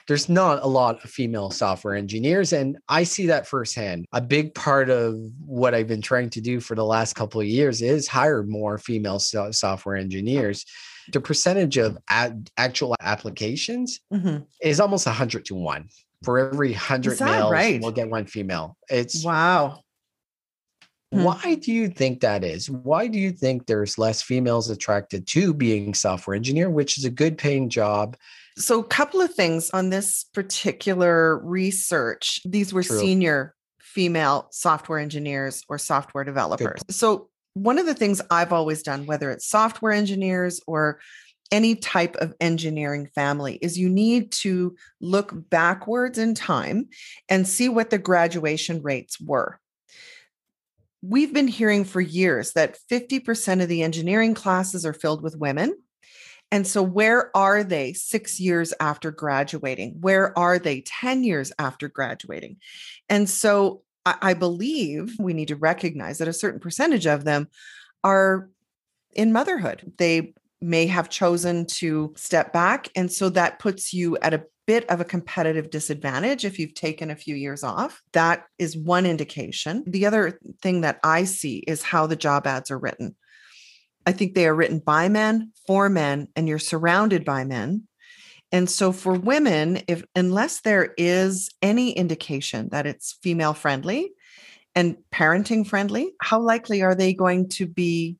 there's 0.08 0.28
not 0.28 0.62
a 0.62 0.66
lot 0.66 1.04
of 1.04 1.10
female 1.10 1.50
software 1.50 1.94
engineers 1.94 2.52
and 2.52 2.78
i 2.88 3.04
see 3.04 3.26
that 3.26 3.46
firsthand. 3.46 4.06
A 4.12 4.20
big 4.20 4.54
part 4.54 4.90
of 4.90 5.14
what 5.44 5.74
i've 5.74 5.86
been 5.86 6.02
trying 6.02 6.30
to 6.30 6.40
do 6.40 6.58
for 6.58 6.74
the 6.74 6.84
last 6.84 7.14
couple 7.14 7.40
of 7.40 7.46
years 7.46 7.82
is 7.82 8.08
hire 8.08 8.42
more 8.42 8.78
female 8.78 9.20
so- 9.20 9.52
software 9.52 9.96
engineers. 9.96 10.64
The 11.12 11.20
percentage 11.20 11.78
of 11.78 11.96
ad- 12.10 12.50
actual 12.58 12.94
applications 13.00 14.00
mm-hmm. 14.12 14.42
is 14.60 14.80
almost 14.80 15.06
100 15.06 15.44
to 15.46 15.54
1 15.54 15.88
for 16.24 16.38
every 16.38 16.72
100 16.72 17.20
males 17.20 17.52
right? 17.52 17.80
we'll 17.80 17.92
get 17.92 18.10
one 18.10 18.26
female. 18.26 18.76
It's 18.88 19.24
wow 19.24 19.80
hmm. 21.12 21.22
why 21.22 21.54
do 21.54 21.72
you 21.72 21.88
think 21.88 22.20
that 22.20 22.44
is 22.44 22.70
why 22.70 23.06
do 23.06 23.18
you 23.18 23.30
think 23.30 23.66
there's 23.66 23.98
less 23.98 24.22
females 24.22 24.70
attracted 24.70 25.26
to 25.26 25.54
being 25.54 25.94
software 25.94 26.36
engineer 26.36 26.70
which 26.70 26.98
is 26.98 27.04
a 27.04 27.10
good 27.10 27.38
paying 27.38 27.68
job 27.68 28.16
so, 28.58 28.80
a 28.80 28.84
couple 28.84 29.20
of 29.20 29.32
things 29.32 29.70
on 29.70 29.90
this 29.90 30.24
particular 30.34 31.38
research. 31.38 32.40
These 32.44 32.74
were 32.74 32.82
True. 32.82 32.98
senior 32.98 33.54
female 33.78 34.48
software 34.50 34.98
engineers 34.98 35.64
or 35.68 35.78
software 35.78 36.24
developers. 36.24 36.82
Good. 36.82 36.94
So, 36.94 37.28
one 37.54 37.78
of 37.78 37.86
the 37.86 37.94
things 37.94 38.20
I've 38.30 38.52
always 38.52 38.82
done, 38.82 39.06
whether 39.06 39.30
it's 39.30 39.48
software 39.48 39.92
engineers 39.92 40.60
or 40.66 40.98
any 41.52 41.76
type 41.76 42.16
of 42.16 42.34
engineering 42.40 43.08
family, 43.14 43.58
is 43.62 43.78
you 43.78 43.88
need 43.88 44.32
to 44.32 44.76
look 45.00 45.32
backwards 45.50 46.18
in 46.18 46.34
time 46.34 46.88
and 47.28 47.46
see 47.46 47.68
what 47.68 47.90
the 47.90 47.98
graduation 47.98 48.82
rates 48.82 49.20
were. 49.20 49.60
We've 51.00 51.32
been 51.32 51.48
hearing 51.48 51.84
for 51.84 52.00
years 52.00 52.52
that 52.52 52.76
50% 52.90 53.62
of 53.62 53.68
the 53.68 53.82
engineering 53.82 54.34
classes 54.34 54.84
are 54.84 54.92
filled 54.92 55.22
with 55.22 55.36
women 55.36 55.74
and 56.50 56.66
so, 56.66 56.82
where 56.82 57.36
are 57.36 57.62
they 57.62 57.92
six 57.92 58.40
years 58.40 58.72
after 58.80 59.10
graduating? 59.10 59.96
Where 60.00 60.36
are 60.38 60.58
they 60.58 60.80
10 60.80 61.24
years 61.24 61.52
after 61.58 61.88
graduating? 61.88 62.56
And 63.08 63.28
so, 63.28 63.82
I, 64.06 64.32
believe 64.32 65.16
we 65.18 65.34
need 65.34 65.48
to 65.48 65.56
recognize 65.56 66.16
that 66.16 66.28
a 66.28 66.32
certain 66.32 66.60
percentage 66.60 67.06
of 67.06 67.24
them 67.24 67.48
are 68.02 68.48
in 69.14 69.34
motherhood. 69.34 69.92
They 69.98 70.32
may 70.62 70.86
have 70.86 71.10
chosen 71.10 71.66
to 71.66 72.14
step 72.16 72.54
back. 72.54 72.88
And 72.96 73.12
so, 73.12 73.28
that 73.30 73.58
puts 73.58 73.92
you 73.92 74.16
at 74.18 74.32
a 74.32 74.44
bit 74.68 74.88
of 74.90 75.00
a 75.00 75.04
competitive 75.04 75.70
disadvantage 75.70 76.44
if 76.44 76.58
you've 76.58 76.74
taken 76.74 77.10
a 77.10 77.16
few 77.16 77.34
years 77.34 77.64
off. 77.64 78.02
That 78.12 78.44
is 78.58 78.76
one 78.76 79.06
indication. 79.06 79.82
The 79.86 80.04
other 80.04 80.38
thing 80.60 80.82
that 80.82 81.00
I 81.02 81.24
see 81.24 81.60
is 81.66 81.82
how 81.82 82.06
the 82.06 82.16
job 82.16 82.46
ads 82.46 82.70
are 82.70 82.78
written. 82.78 83.16
I 84.04 84.12
think 84.12 84.34
they 84.34 84.46
are 84.46 84.54
written 84.54 84.80
by 84.80 85.08
men, 85.08 85.52
for 85.66 85.88
men, 85.88 86.28
and 86.36 86.46
you're 86.46 86.58
surrounded 86.58 87.24
by 87.24 87.44
men. 87.44 87.88
And 88.52 88.68
so 88.68 88.92
for 88.92 89.14
women, 89.14 89.84
if 89.88 90.04
unless 90.14 90.60
there 90.60 90.92
is 90.98 91.50
any 91.62 91.92
indication 91.92 92.68
that 92.68 92.86
it's 92.86 93.18
female 93.22 93.54
friendly 93.54 94.12
and 94.74 94.98
parenting 95.10 95.66
friendly, 95.66 96.12
how 96.20 96.40
likely 96.40 96.82
are 96.82 96.94
they 96.94 97.14
going 97.14 97.48
to 97.50 97.66
be 97.66 98.18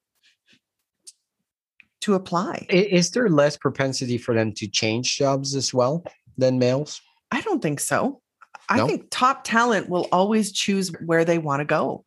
to 2.01 2.15
apply? 2.15 2.67
Is 2.71 3.11
there 3.11 3.29
less 3.29 3.59
propensity 3.59 4.17
for 4.17 4.35
them 4.35 4.55
to 4.55 4.67
change 4.67 5.19
jobs 5.19 5.55
as 5.55 5.75
well 5.75 6.05
than 6.39 6.59
males? 6.59 7.01
I 7.31 7.43
don't 7.43 7.61
think 7.61 7.81
so. 7.81 8.21
I 8.71 8.87
think 8.87 9.07
top 9.11 9.45
talent 9.45 9.89
will 9.89 10.09
always 10.13 10.53
choose 10.53 10.93
where 11.05 11.25
they 11.25 11.39
want 11.39 11.61
to 11.61 11.65
go. 11.65 12.05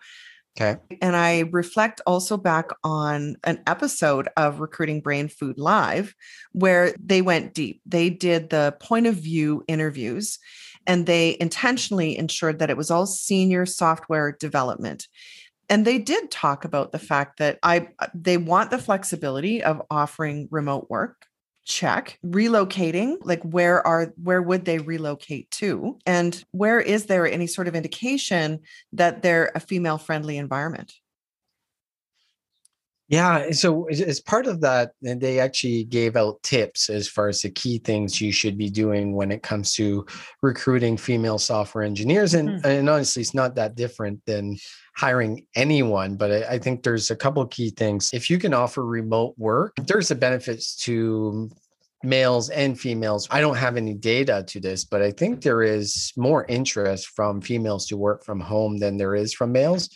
Okay. 0.59 0.79
And 1.01 1.15
I 1.15 1.49
reflect 1.51 2.01
also 2.05 2.37
back 2.37 2.69
on 2.83 3.37
an 3.45 3.63
episode 3.67 4.27
of 4.35 4.59
Recruiting 4.59 5.01
Brainfood 5.01 5.53
Live 5.57 6.13
where 6.51 6.93
they 6.99 7.21
went 7.21 7.53
deep. 7.53 7.81
They 7.85 8.09
did 8.09 8.49
the 8.49 8.75
point 8.81 9.07
of 9.07 9.15
view 9.15 9.63
interviews 9.67 10.39
and 10.85 11.05
they 11.05 11.37
intentionally 11.39 12.17
ensured 12.17 12.59
that 12.59 12.69
it 12.69 12.77
was 12.77 12.91
all 12.91 13.05
senior 13.05 13.65
software 13.65 14.33
development. 14.33 15.07
And 15.69 15.85
they 15.85 15.99
did 15.99 16.29
talk 16.31 16.65
about 16.65 16.91
the 16.91 16.99
fact 16.99 17.39
that 17.39 17.57
I 17.63 17.87
they 18.13 18.35
want 18.35 18.71
the 18.71 18.77
flexibility 18.77 19.63
of 19.63 19.81
offering 19.89 20.49
remote 20.51 20.87
work 20.89 21.27
check 21.71 22.19
relocating 22.25 23.17
like 23.23 23.41
where 23.43 23.85
are 23.85 24.13
where 24.21 24.41
would 24.41 24.65
they 24.65 24.77
relocate 24.79 25.49
to 25.51 25.97
and 26.05 26.43
where 26.51 26.79
is 26.79 27.05
there 27.05 27.25
any 27.25 27.47
sort 27.47 27.67
of 27.67 27.75
indication 27.75 28.59
that 28.91 29.21
they're 29.21 29.51
a 29.55 29.59
female 29.59 29.97
friendly 29.97 30.37
environment 30.37 30.93
Yeah. 33.11 33.51
So 33.51 33.89
as 33.89 34.21
part 34.21 34.47
of 34.47 34.61
that, 34.61 34.93
they 35.01 35.41
actually 35.41 35.83
gave 35.83 36.15
out 36.15 36.41
tips 36.43 36.89
as 36.89 37.09
far 37.09 37.27
as 37.27 37.41
the 37.41 37.49
key 37.49 37.77
things 37.79 38.21
you 38.21 38.31
should 38.31 38.57
be 38.57 38.69
doing 38.69 39.13
when 39.13 39.33
it 39.33 39.43
comes 39.43 39.73
to 39.73 40.05
recruiting 40.41 40.95
female 40.95 41.37
software 41.37 41.83
engineers. 41.83 42.33
And, 42.35 42.47
mm-hmm. 42.47 42.65
and 42.65 42.89
honestly, 42.89 43.21
it's 43.21 43.33
not 43.33 43.55
that 43.55 43.75
different 43.75 44.25
than 44.25 44.55
hiring 44.95 45.45
anyone, 45.55 46.15
but 46.15 46.31
I, 46.31 46.53
I 46.53 46.57
think 46.57 46.83
there's 46.83 47.11
a 47.11 47.15
couple 47.17 47.45
key 47.47 47.71
things. 47.71 48.11
If 48.13 48.29
you 48.29 48.39
can 48.39 48.53
offer 48.53 48.85
remote 48.85 49.33
work, 49.37 49.73
there's 49.75 50.09
a 50.11 50.15
benefits 50.15 50.77
to 50.85 51.49
males 52.03 52.49
and 52.49 52.79
females. 52.79 53.27
I 53.31 53.41
don't 53.41 53.57
have 53.57 53.77
any 53.77 53.93
data 53.93 54.43
to 54.47 54.59
this, 54.59 54.85
but 54.85 55.01
I 55.01 55.11
think 55.11 55.41
there 55.41 55.63
is 55.63 56.11
more 56.17 56.45
interest 56.45 57.07
from 57.15 57.41
females 57.41 57.87
to 57.87 57.97
work 57.97 58.23
from 58.23 58.39
home 58.39 58.77
than 58.77 58.97
there 58.97 59.15
is 59.15 59.33
from 59.33 59.51
males. 59.51 59.89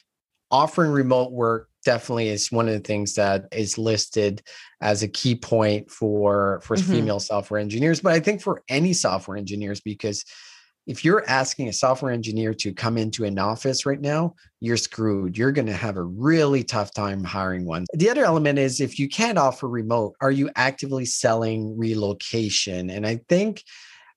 Offering 0.51 0.91
remote 0.91 1.31
work 1.31 1.69
definitely 1.85 2.29
is 2.29 2.51
one 2.51 2.67
of 2.67 2.73
the 2.73 2.79
things 2.79 3.13
that 3.15 3.45
is 3.51 3.77
listed 3.77 4.41
as 4.81 5.03
a 5.03 5.07
key 5.07 5.35
point 5.35 5.89
for 5.89 6.59
for 6.63 6.75
mm-hmm. 6.75 6.91
female 6.91 7.19
software 7.19 7.59
engineers 7.59 8.01
but 8.01 8.11
i 8.11 8.19
think 8.19 8.41
for 8.41 8.63
any 8.67 8.91
software 8.91 9.37
engineers 9.37 9.79
because 9.79 10.25
if 10.88 11.04
you're 11.04 11.28
asking 11.28 11.67
a 11.67 11.74
software 11.74 12.12
engineer 12.12 12.54
to 12.54 12.74
come 12.74 12.98
into 12.98 13.24
an 13.24 13.38
office 13.39 13.86
right 13.86 14.02
now 14.02 14.34
you're 14.60 14.78
screwed 14.78 15.38
you're 15.38 15.52
going 15.52 15.67
to 15.67 15.74
have 15.74 15.98
a 15.98 16.04
really 16.04 16.63
tough 16.63 16.93
time 16.93 17.24
hiring 17.24 17.65
one 17.65 17.86
the 17.93 18.10
other 18.10 18.26
element 18.26 18.60
is 18.60 18.82
if 18.82 19.00
you 19.00 19.08
can't 19.08 19.38
offer 19.38 19.67
remote 19.67 20.15
are 20.21 20.32
you 20.32 20.50
actively 20.56 21.06
selling 21.06 21.78
relocation 21.78 22.89
and 22.89 23.06
i 23.06 23.19
think 23.30 23.63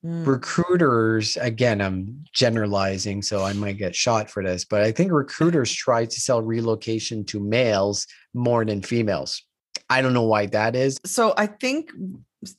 Mm. 0.05 0.25
Recruiters, 0.25 1.35
again, 1.37 1.81
I'm 1.81 2.23
generalizing, 2.33 3.21
so 3.21 3.43
I 3.43 3.53
might 3.53 3.77
get 3.77 3.95
shot 3.95 4.29
for 4.29 4.41
this, 4.41 4.63
but 4.63 4.81
I 4.81 4.91
think 4.91 5.11
recruiters 5.11 5.73
try 5.73 6.05
to 6.05 6.19
sell 6.19 6.41
relocation 6.41 7.25
to 7.25 7.39
males 7.39 8.07
more 8.33 8.63
than 8.63 8.81
females. 8.81 9.43
I 9.89 10.01
don't 10.01 10.13
know 10.13 10.23
why 10.23 10.45
that 10.47 10.75
is. 10.75 10.99
So 11.05 11.33
I 11.37 11.47
think 11.47 11.91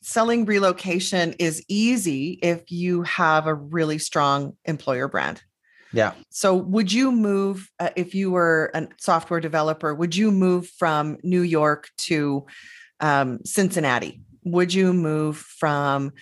selling 0.02 0.44
relocation 0.44 1.34
is 1.38 1.64
easy 1.68 2.38
if 2.42 2.70
you 2.70 3.02
have 3.02 3.46
a 3.46 3.54
really 3.54 3.98
strong 3.98 4.56
employer 4.64 5.08
brand. 5.08 5.42
Yeah. 5.92 6.12
So 6.28 6.54
would 6.54 6.92
you 6.92 7.10
move 7.10 7.68
uh, 7.80 7.90
if 7.96 8.14
you 8.14 8.30
were 8.30 8.70
a 8.74 8.88
software 8.98 9.40
developer, 9.40 9.94
would 9.94 10.14
you 10.14 10.30
move 10.30 10.68
from 10.78 11.18
New 11.22 11.42
York 11.42 11.88
to 11.98 12.46
um, 13.00 13.40
Cincinnati? 13.44 14.20
Would 14.44 14.72
you 14.72 14.92
move 14.92 15.36
from 15.36 16.12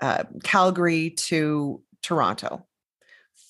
uh, 0.00 0.24
Calgary 0.42 1.10
to 1.10 1.82
Toronto. 2.02 2.66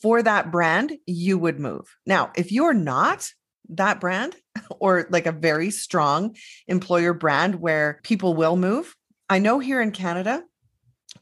For 0.02 0.22
that 0.22 0.50
brand, 0.50 0.92
you 1.06 1.38
would 1.38 1.58
move. 1.58 1.96
Now, 2.06 2.30
if 2.36 2.52
you're 2.52 2.74
not 2.74 3.30
that 3.70 4.00
brand 4.00 4.36
or 4.80 5.06
like 5.10 5.26
a 5.26 5.32
very 5.32 5.70
strong 5.70 6.36
employer 6.66 7.14
brand 7.14 7.56
where 7.56 8.00
people 8.02 8.34
will 8.34 8.56
move, 8.56 8.94
I 9.28 9.38
know 9.38 9.58
here 9.58 9.80
in 9.80 9.90
Canada, 9.90 10.42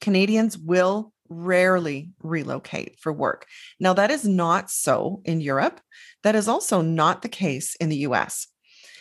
Canadians 0.01 0.59
will 0.59 1.13
rarely 1.29 2.11
relocate 2.23 2.99
for 3.01 3.13
work. 3.13 3.47
Now, 3.81 3.95
that 3.95 4.11
is 4.11 4.27
not 4.27 4.71
so 4.71 5.23
in 5.25 5.41
Europe. 5.41 5.81
That 6.23 6.35
is 6.35 6.49
also 6.49 6.81
not 6.81 7.23
the 7.23 7.29
case 7.29 7.77
in 7.77 7.89
the 7.89 7.99
US. 7.99 8.47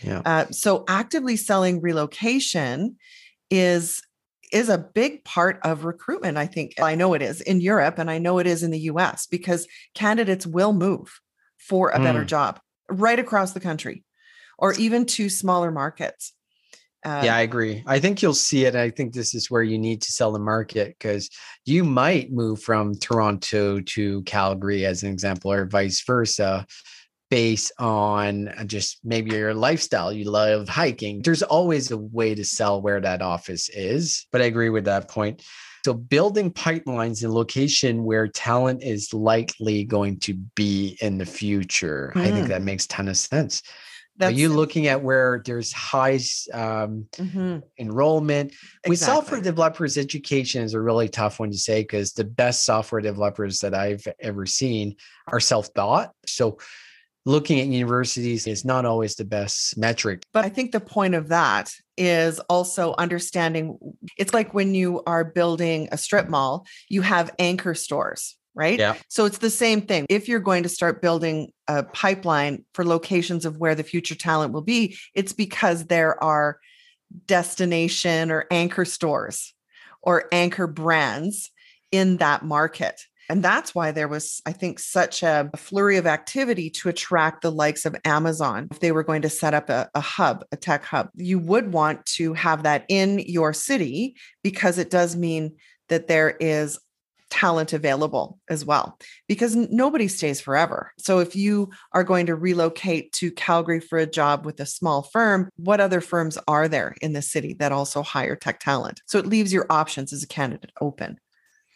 Yeah. 0.01 0.21
Uh, 0.25 0.45
so, 0.51 0.84
actively 0.88 1.36
selling 1.36 1.82
relocation 1.82 2.97
is 3.49 4.01
is 4.51 4.69
a 4.69 4.77
big 4.77 5.23
part 5.23 5.60
of 5.63 5.84
recruitment. 5.84 6.38
I 6.38 6.45
think 6.45 6.79
I 6.79 6.93
know 6.93 7.15
it 7.15 7.23
is 7.23 7.41
in 7.41 7.60
Europe 7.60 7.97
and 7.97 8.10
I 8.10 8.19
know 8.19 8.38
it 8.38 8.45
is 8.45 8.62
in 8.62 8.69
the 8.69 8.82
US 8.82 9.25
because 9.25 9.67
candidates 9.95 10.45
will 10.45 10.73
move 10.73 11.19
for 11.58 11.89
a 11.89 11.97
mm. 11.97 12.03
better 12.03 12.23
job 12.23 12.60
right 12.89 13.19
across 13.19 13.54
the 13.54 13.60
country 13.60 14.04
or 14.58 14.74
even 14.74 15.06
to 15.06 15.30
smaller 15.30 15.72
markets. 15.72 16.34
Uh, 17.06 17.22
yeah, 17.26 17.36
I 17.36 17.41
agree. 17.41 17.84
I 17.86 18.00
think 18.00 18.22
you'll 18.22 18.34
see 18.34 18.63
it. 18.63 18.76
I 18.76 18.89
think 18.89 19.13
this 19.13 19.36
is 19.36 19.52
where 19.52 19.62
you 19.62 19.78
need 19.78 20.02
to 20.04 20.12
sell 20.12 20.32
the 20.32 20.39
market 20.39 20.96
because 20.98 21.30
you 21.65 21.84
might 21.84 22.32
move 22.32 22.62
from 22.62 22.96
Toronto 22.96 23.82
to 23.82 24.22
Calgary, 24.24 24.86
as 24.86 25.04
an 25.04 25.12
example, 25.12 25.52
or 25.52 25.65
vice 25.65 26.02
versa 26.06 26.65
based 27.30 27.72
on 27.78 28.48
uh, 28.50 28.63
just 28.63 29.00
maybe 29.04 29.32
your 29.32 29.54
lifestyle. 29.54 30.13
You 30.13 30.30
love 30.30 30.69
hiking. 30.69 31.22
There's 31.22 31.43
always 31.43 31.91
a 31.91 31.98
way 31.98 32.36
to 32.36 32.46
sell 32.46 32.82
where 32.82 33.02
that 33.02 33.22
office 33.22 33.69
is. 33.69 34.26
But 34.32 34.41
I 34.41 34.46
agree 34.46 34.69
with 34.69 34.86
that 34.86 35.10
point. 35.10 35.43
So 35.84 35.93
building 35.93 36.52
pipelines 36.52 37.24
in 37.24 37.32
location 37.32 38.06
where 38.06 38.28
talent 38.28 38.84
is 38.84 39.13
likely 39.13 39.84
going 39.84 40.19
to 40.22 40.34
be 40.56 40.98
in 41.02 41.17
the 41.17 41.26
future. 41.26 42.13
Mm. 42.15 42.22
I 42.22 42.32
think 42.32 42.48
that 42.48 42.62
mm. 42.62 42.65
makes 42.65 42.88
ton 42.88 43.10
of 43.10 43.17
sense. 43.17 43.62
That's, 44.15 44.32
Are 44.32 44.38
you 44.38 44.50
looking 44.50 44.88
at 44.88 45.02
where 45.02 45.41
there's 45.43 45.74
high 45.74 46.19
um, 46.54 47.08
mm-hmm. 47.13 47.60
enrollment? 47.80 48.52
Exactly. 48.52 48.89
With 48.89 49.00
software 49.00 49.41
developers, 49.41 49.98
education 49.98 50.62
is 50.62 50.76
a 50.76 50.80
really 50.80 51.10
tough 51.10 51.39
one 51.39 51.50
to 51.50 51.58
say 51.58 51.82
because 51.82 52.13
the 52.13 52.24
best 52.24 52.63
software 52.63 53.02
developers 53.02 53.60
that 53.60 53.74
I've 53.74 54.08
ever 54.19 54.46
seen 54.46 54.98
are 55.28 55.39
self-taught. 55.39 56.12
So 56.28 56.60
looking 57.26 57.60
at 57.60 57.67
universities 57.67 58.46
is 58.46 58.63
not 58.63 58.86
always 58.86 59.15
the 59.15 59.26
best 59.26 59.78
metric. 59.78 60.22
But 60.32 60.46
I 60.46 60.50
think 60.50 60.74
the 60.74 60.80
point 60.80 61.15
of 61.15 61.30
that 61.30 61.74
is 61.97 62.39
also 62.41 62.95
understanding 62.97 63.77
it's 64.17 64.34
like 64.34 64.53
when 64.53 64.73
you 64.73 65.03
are 65.06 65.23
building 65.23 65.89
a 65.91 65.97
strip 65.97 66.29
mall, 66.29 66.65
you 66.89 67.01
have 67.01 67.34
anchor 67.39 67.75
stores, 67.75 68.36
right? 68.56 68.79
Yeah. 68.79 68.95
So 69.10 69.25
it's 69.25 69.38
the 69.39 69.49
same 69.49 69.82
thing. 69.82 70.06
If 70.10 70.27
you're 70.27 70.39
going 70.39 70.63
to 70.63 70.69
start 70.69 71.01
building 71.01 71.51
a 71.67 71.84
pipeline 71.84 72.65
for 72.73 72.86
locations 72.86 73.45
of 73.45 73.58
where 73.58 73.75
the 73.75 73.84
future 73.84 74.15
talent 74.15 74.53
will 74.53 74.62
be, 74.62 74.97
it's 75.13 75.34
because 75.34 75.86
there 75.86 76.21
are 76.23 76.60
destination 77.27 78.32
or 78.32 78.45
anchor 78.49 78.86
stores 78.86 79.53
or 80.01 80.27
anchor 80.32 80.67
brands 80.67 81.51
in 81.91 82.17
that 82.17 82.43
market. 82.43 83.01
And 83.30 83.44
that's 83.44 83.74
why 83.74 83.92
there 83.92 84.08
was, 84.08 84.42
I 84.46 84.52
think, 84.52 84.80
such 84.80 85.24
a 85.24 85.50
flurry 85.56 85.98
of 85.98 86.08
activity 86.08 86.70
to 86.72 86.90
attract 86.90 87.42
the 87.42 87.52
likes 87.52 87.86
of 87.86 87.96
Amazon. 88.06 88.68
If 88.72 88.80
they 88.80 88.92
were 88.92 89.04
going 89.04 89.22
to 89.24 89.30
set 89.30 89.54
up 89.54 89.70
a, 89.70 89.90
a, 89.96 90.02
hub, 90.02 90.44
a 90.52 90.58
tech 90.58 90.84
hub, 90.84 91.10
you 91.16 91.40
would 91.40 91.72
want 91.72 92.06
to 92.18 92.34
have 92.34 92.64
that 92.64 92.86
in 92.90 93.20
your 93.20 93.54
city 93.54 94.16
because 94.44 94.78
it 94.78 94.90
does 94.90 95.16
mean 95.16 95.56
that 95.90 96.08
there 96.08 96.32
is 96.40 96.80
talent 97.34 97.74
available 97.74 98.40
as 98.48 98.64
well 98.64 99.00
because 99.28 99.56
nobody 99.56 100.08
stays 100.08 100.40
forever. 100.40 100.92
So 101.00 101.18
if 101.18 101.36
you 101.36 101.72
are 101.92 102.04
going 102.04 102.28
to 102.28 102.36
relocate 102.36 103.12
to 103.14 103.32
Calgary 103.32 103.80
for 103.80 103.98
a 103.98 104.06
job 104.06 104.46
with 104.46 104.60
a 104.60 104.68
small 104.68 105.02
firm, 105.02 105.50
what 105.56 105.80
other 105.80 106.00
firms 106.00 106.38
are 106.48 106.68
there 106.68 106.96
in 107.02 107.14
the 107.14 107.24
city 107.24 107.54
that 107.56 107.72
also 107.72 108.04
hire 108.04 108.36
tech 108.36 108.60
talent? 108.60 109.02
So 109.08 109.18
it 109.18 109.26
leaves 109.26 109.52
your 109.52 109.66
options 109.72 110.14
as 110.14 110.22
a 110.22 110.28
candidate 110.28 110.74
open 110.80 111.20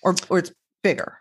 or, 0.03 0.13
or 0.29 0.37
it's 0.37 0.51
bigger. 0.83 1.17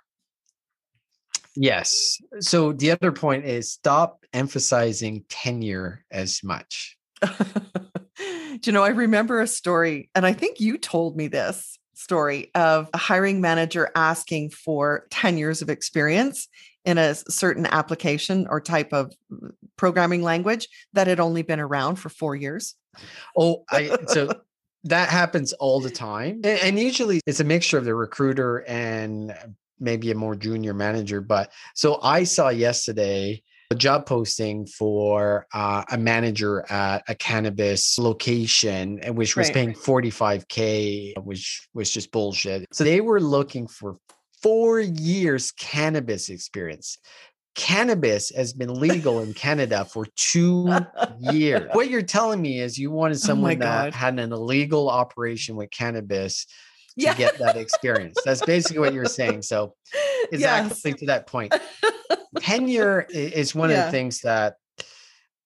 Yes. 1.56 2.18
So 2.40 2.72
the 2.72 2.90
other 2.90 3.12
point 3.12 3.46
is 3.46 3.72
stop 3.72 4.24
emphasizing 4.32 5.24
tenure 5.28 6.04
as 6.10 6.42
much. 6.44 6.96
Do 7.22 8.60
you 8.62 8.72
know, 8.72 8.84
I 8.84 8.88
remember 8.88 9.40
a 9.40 9.46
story, 9.46 10.10
and 10.14 10.24
I 10.24 10.32
think 10.32 10.60
you 10.60 10.78
told 10.78 11.16
me 11.16 11.28
this 11.28 11.78
story 11.94 12.50
of 12.54 12.88
a 12.92 12.98
hiring 12.98 13.40
manager 13.40 13.90
asking 13.94 14.50
for 14.50 15.06
10 15.10 15.38
years 15.38 15.62
of 15.62 15.70
experience 15.70 16.48
in 16.84 16.98
a 16.98 17.14
certain 17.14 17.66
application 17.66 18.46
or 18.48 18.60
type 18.60 18.92
of 18.92 19.12
mm, 19.30 19.50
programming 19.76 20.22
language 20.22 20.68
that 20.92 21.06
had 21.06 21.20
only 21.20 21.42
been 21.42 21.60
around 21.60 21.96
for 21.96 22.08
four 22.08 22.36
years. 22.36 22.74
Oh, 23.36 23.64
I 23.70 23.96
so 24.06 24.32
that 24.84 25.08
happens 25.08 25.52
all 25.54 25.80
the 25.80 25.90
time. 25.90 26.40
And, 26.44 26.78
usually 26.78 27.20
it's 27.26 27.40
a 27.40 27.44
mixture 27.44 27.76
of 27.76 27.84
the 27.84 27.94
recruiter 27.94 28.58
and 28.68 29.34
maybe 29.78 30.10
a 30.10 30.14
more 30.14 30.34
junior 30.34 30.74
manager. 30.74 31.20
But 31.20 31.52
so 31.74 31.98
I 32.02 32.24
saw 32.24 32.48
yesterday 32.48 33.42
a 33.70 33.74
job 33.74 34.06
posting 34.06 34.66
for 34.66 35.46
uh, 35.52 35.82
a 35.90 35.98
manager 35.98 36.64
at 36.70 37.02
a 37.08 37.14
cannabis 37.14 37.98
location, 37.98 39.00
which 39.14 39.36
was 39.36 39.48
right. 39.48 39.54
paying 39.54 39.72
45K, 39.72 41.18
which 41.24 41.68
was 41.74 41.90
just 41.90 42.12
bullshit. 42.12 42.66
So 42.72 42.84
they 42.84 43.00
were 43.00 43.20
looking 43.20 43.66
for 43.66 43.96
four 44.42 44.80
years 44.80 45.50
cannabis 45.52 46.28
experience. 46.28 46.98
Cannabis 47.56 48.30
has 48.36 48.52
been 48.52 48.78
legal 48.78 49.20
in 49.20 49.32
Canada 49.32 49.86
for 49.86 50.06
two 50.14 50.72
years. 51.18 51.70
What 51.72 51.88
you're 51.88 52.02
telling 52.02 52.40
me 52.40 52.60
is 52.60 52.78
you 52.78 52.90
wanted 52.90 53.16
oh 53.16 53.26
someone 53.26 53.56
oh 53.56 53.64
that 53.64 53.94
had 53.94 54.18
an 54.18 54.32
illegal 54.32 54.90
operation 54.90 55.56
with 55.56 55.70
cannabis 55.70 56.46
yeah. 56.96 57.12
to 57.12 57.18
get 57.18 57.38
that 57.38 57.56
experience. 57.56 58.18
That's 58.24 58.44
basically 58.44 58.80
what 58.80 58.94
you're 58.94 59.04
saying. 59.04 59.42
So 59.42 59.74
exactly 60.32 60.90
yes. 60.90 61.00
to 61.00 61.06
that 61.06 61.26
point. 61.26 61.54
Tenure 62.40 63.06
is 63.10 63.54
one 63.54 63.70
yeah. 63.70 63.80
of 63.80 63.84
the 63.86 63.90
things 63.90 64.20
that 64.22 64.56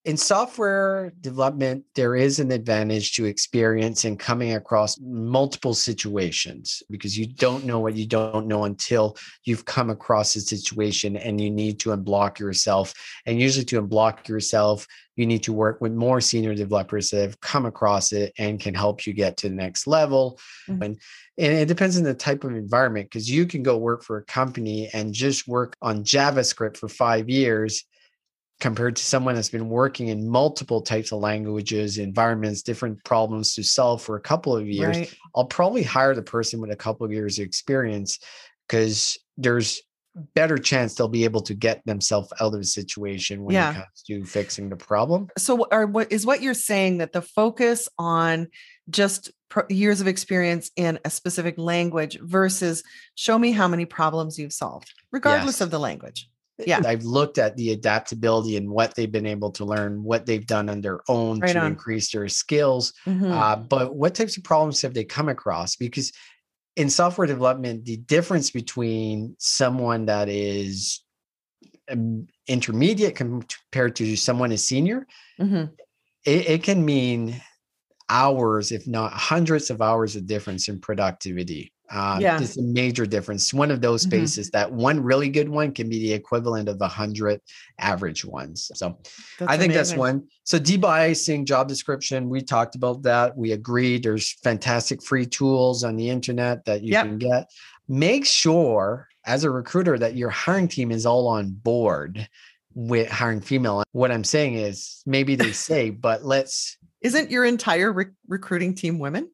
in 0.06 0.16
software 0.16 1.12
development, 1.20 1.84
there 1.94 2.16
is 2.16 2.38
an 2.38 2.50
advantage 2.52 3.12
to 3.12 3.26
experience 3.26 4.06
in 4.06 4.16
coming 4.16 4.54
across 4.54 4.98
multiple 4.98 5.74
situations 5.74 6.82
because 6.88 7.18
you 7.18 7.26
don't 7.26 7.66
know 7.66 7.80
what 7.80 7.94
you 7.94 8.06
don't 8.06 8.46
know 8.46 8.64
until 8.64 9.14
you've 9.44 9.66
come 9.66 9.90
across 9.90 10.34
a 10.36 10.40
situation 10.40 11.16
and 11.16 11.38
you 11.38 11.50
need 11.50 11.78
to 11.80 11.90
unblock 11.90 12.38
yourself. 12.38 12.94
And 13.26 13.38
usually, 13.38 13.66
to 13.66 13.82
unblock 13.82 14.26
yourself, 14.26 14.86
you 15.16 15.26
need 15.26 15.42
to 15.42 15.52
work 15.52 15.82
with 15.82 15.92
more 15.92 16.22
senior 16.22 16.54
developers 16.54 17.10
that 17.10 17.20
have 17.20 17.40
come 17.40 17.66
across 17.66 18.12
it 18.12 18.32
and 18.38 18.58
can 18.58 18.74
help 18.74 19.06
you 19.06 19.12
get 19.12 19.36
to 19.38 19.50
the 19.50 19.54
next 19.54 19.86
level. 19.86 20.40
Mm-hmm. 20.66 20.82
And, 20.82 21.00
and 21.36 21.52
it 21.52 21.68
depends 21.68 21.98
on 21.98 22.04
the 22.04 22.14
type 22.14 22.44
of 22.44 22.52
environment 22.52 23.10
because 23.10 23.30
you 23.30 23.44
can 23.44 23.62
go 23.62 23.76
work 23.76 24.02
for 24.02 24.16
a 24.16 24.24
company 24.24 24.88
and 24.94 25.12
just 25.12 25.46
work 25.46 25.76
on 25.82 26.04
JavaScript 26.04 26.78
for 26.78 26.88
five 26.88 27.28
years 27.28 27.84
compared 28.60 28.94
to 28.96 29.02
someone 29.02 29.34
that's 29.34 29.48
been 29.48 29.68
working 29.68 30.08
in 30.08 30.28
multiple 30.28 30.82
types 30.82 31.12
of 31.12 31.20
languages, 31.20 31.98
environments, 31.98 32.62
different 32.62 33.02
problems 33.04 33.54
to 33.54 33.64
solve 33.64 34.02
for 34.02 34.16
a 34.16 34.20
couple 34.20 34.54
of 34.54 34.68
years, 34.68 34.96
right. 34.96 35.14
I'll 35.34 35.46
probably 35.46 35.82
hire 35.82 36.14
the 36.14 36.22
person 36.22 36.60
with 36.60 36.70
a 36.70 36.76
couple 36.76 37.06
of 37.06 37.12
years 37.12 37.38
of 37.38 37.46
experience 37.46 38.18
because 38.68 39.18
there's 39.38 39.80
better 40.34 40.58
chance 40.58 40.94
they'll 40.94 41.08
be 41.08 41.24
able 41.24 41.40
to 41.40 41.54
get 41.54 41.84
themselves 41.86 42.32
out 42.40 42.52
of 42.52 42.60
the 42.60 42.64
situation 42.64 43.44
when 43.44 43.54
yeah. 43.54 43.70
it 43.70 43.74
comes 43.74 44.02
to 44.06 44.24
fixing 44.24 44.68
the 44.68 44.76
problem. 44.76 45.28
So, 45.38 45.66
are 45.70 45.86
what 45.86 46.12
is 46.12 46.26
what 46.26 46.42
you're 46.42 46.54
saying 46.54 46.98
that 46.98 47.12
the 47.12 47.22
focus 47.22 47.88
on 47.98 48.48
just 48.90 49.30
pro- 49.48 49.66
years 49.68 50.00
of 50.00 50.06
experience 50.06 50.70
in 50.76 50.98
a 51.04 51.10
specific 51.10 51.56
language 51.58 52.18
versus 52.20 52.82
show 53.14 53.38
me 53.38 53.52
how 53.52 53.68
many 53.68 53.86
problems 53.86 54.38
you've 54.38 54.52
solved, 54.52 54.92
regardless 55.12 55.56
yes. 55.56 55.60
of 55.62 55.70
the 55.70 55.80
language? 55.80 56.28
Yeah 56.66 56.80
i've 56.86 57.04
looked 57.04 57.38
at 57.38 57.56
the 57.56 57.72
adaptability 57.72 58.56
and 58.56 58.68
what 58.68 58.94
they've 58.94 59.12
been 59.12 59.26
able 59.26 59.50
to 59.50 59.64
learn 59.64 60.02
what 60.02 60.26
they've 60.26 60.46
done 60.46 60.68
on 60.68 60.80
their 60.80 61.00
own 61.08 61.38
right 61.40 61.52
to 61.52 61.58
on. 61.58 61.66
increase 61.66 62.10
their 62.12 62.28
skills 62.28 62.92
mm-hmm. 63.06 63.30
uh, 63.32 63.56
but 63.56 63.94
what 63.94 64.14
types 64.14 64.36
of 64.36 64.44
problems 64.44 64.80
have 64.82 64.94
they 64.94 65.04
come 65.04 65.28
across 65.28 65.76
because 65.76 66.12
in 66.76 66.90
software 66.90 67.26
development 67.26 67.84
the 67.84 67.96
difference 67.96 68.50
between 68.50 69.34
someone 69.38 70.06
that 70.06 70.28
is 70.28 71.02
um, 71.90 72.26
intermediate 72.46 73.16
compared 73.16 73.96
to 73.96 74.16
someone 74.16 74.52
is 74.52 74.66
senior 74.66 75.06
mm-hmm. 75.40 75.64
it, 76.24 76.48
it 76.48 76.62
can 76.62 76.84
mean 76.84 77.40
hours 78.08 78.72
if 78.72 78.86
not 78.86 79.12
hundreds 79.12 79.70
of 79.70 79.80
hours 79.80 80.16
of 80.16 80.26
difference 80.26 80.68
in 80.68 80.80
productivity 80.80 81.72
uh, 81.90 82.18
yeah. 82.20 82.40
It's 82.40 82.56
a 82.56 82.62
major 82.62 83.04
difference. 83.04 83.52
One 83.52 83.70
of 83.70 83.80
those 83.80 84.02
mm-hmm. 84.02 84.10
spaces 84.10 84.48
mm-hmm. 84.48 84.58
that 84.58 84.72
one 84.72 85.02
really 85.02 85.28
good 85.28 85.48
one 85.48 85.72
can 85.72 85.88
be 85.88 85.98
the 85.98 86.12
equivalent 86.12 86.68
of 86.68 86.80
a 86.80 86.86
hundred 86.86 87.40
average 87.78 88.24
ones. 88.24 88.70
So 88.74 88.98
that's 89.38 89.50
I 89.50 89.56
think 89.58 89.72
amazing. 89.72 89.76
that's 89.76 89.94
one. 89.94 90.28
So 90.44 90.60
debiasing 90.60 91.46
job 91.46 91.66
description, 91.66 92.28
we 92.28 92.42
talked 92.42 92.76
about 92.76 93.02
that. 93.02 93.36
We 93.36 93.52
agreed. 93.52 94.04
There's 94.04 94.32
fantastic 94.44 95.02
free 95.02 95.26
tools 95.26 95.82
on 95.82 95.96
the 95.96 96.08
internet 96.08 96.64
that 96.66 96.82
you 96.82 96.92
yep. 96.92 97.06
can 97.06 97.18
get. 97.18 97.50
Make 97.88 98.24
sure 98.24 99.08
as 99.26 99.42
a 99.42 99.50
recruiter 99.50 99.98
that 99.98 100.14
your 100.14 100.30
hiring 100.30 100.68
team 100.68 100.92
is 100.92 101.06
all 101.06 101.26
on 101.26 101.50
board 101.50 102.28
with 102.74 103.10
hiring 103.10 103.40
female. 103.40 103.82
What 103.90 104.12
I'm 104.12 104.24
saying 104.24 104.54
is 104.54 105.02
maybe 105.06 105.34
they 105.34 105.52
say, 105.52 105.90
but 105.90 106.24
let's. 106.24 106.76
Isn't 107.00 107.30
your 107.30 107.44
entire 107.44 107.92
re- 107.92 108.06
recruiting 108.28 108.74
team 108.74 108.98
women? 109.00 109.28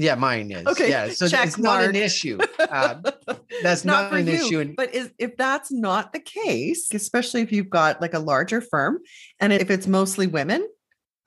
Yeah, 0.00 0.14
mine 0.14 0.50
is. 0.50 0.66
Okay. 0.66 0.88
Yeah. 0.88 1.10
So 1.10 1.26
it's 1.30 1.58
not 1.58 1.84
an 1.84 1.94
issue. 1.94 2.38
Uh, 2.58 2.94
that's 3.62 3.84
not, 3.84 4.10
not 4.10 4.20
an 4.20 4.26
you, 4.26 4.32
issue. 4.32 4.74
But 4.74 4.94
is, 4.94 5.10
if 5.18 5.36
that's 5.36 5.70
not 5.70 6.14
the 6.14 6.20
case, 6.20 6.88
especially 6.94 7.42
if 7.42 7.52
you've 7.52 7.68
got 7.68 8.00
like 8.00 8.14
a 8.14 8.18
larger 8.18 8.62
firm 8.62 9.00
and 9.40 9.52
if 9.52 9.70
it's 9.70 9.86
mostly 9.86 10.26
women, 10.26 10.66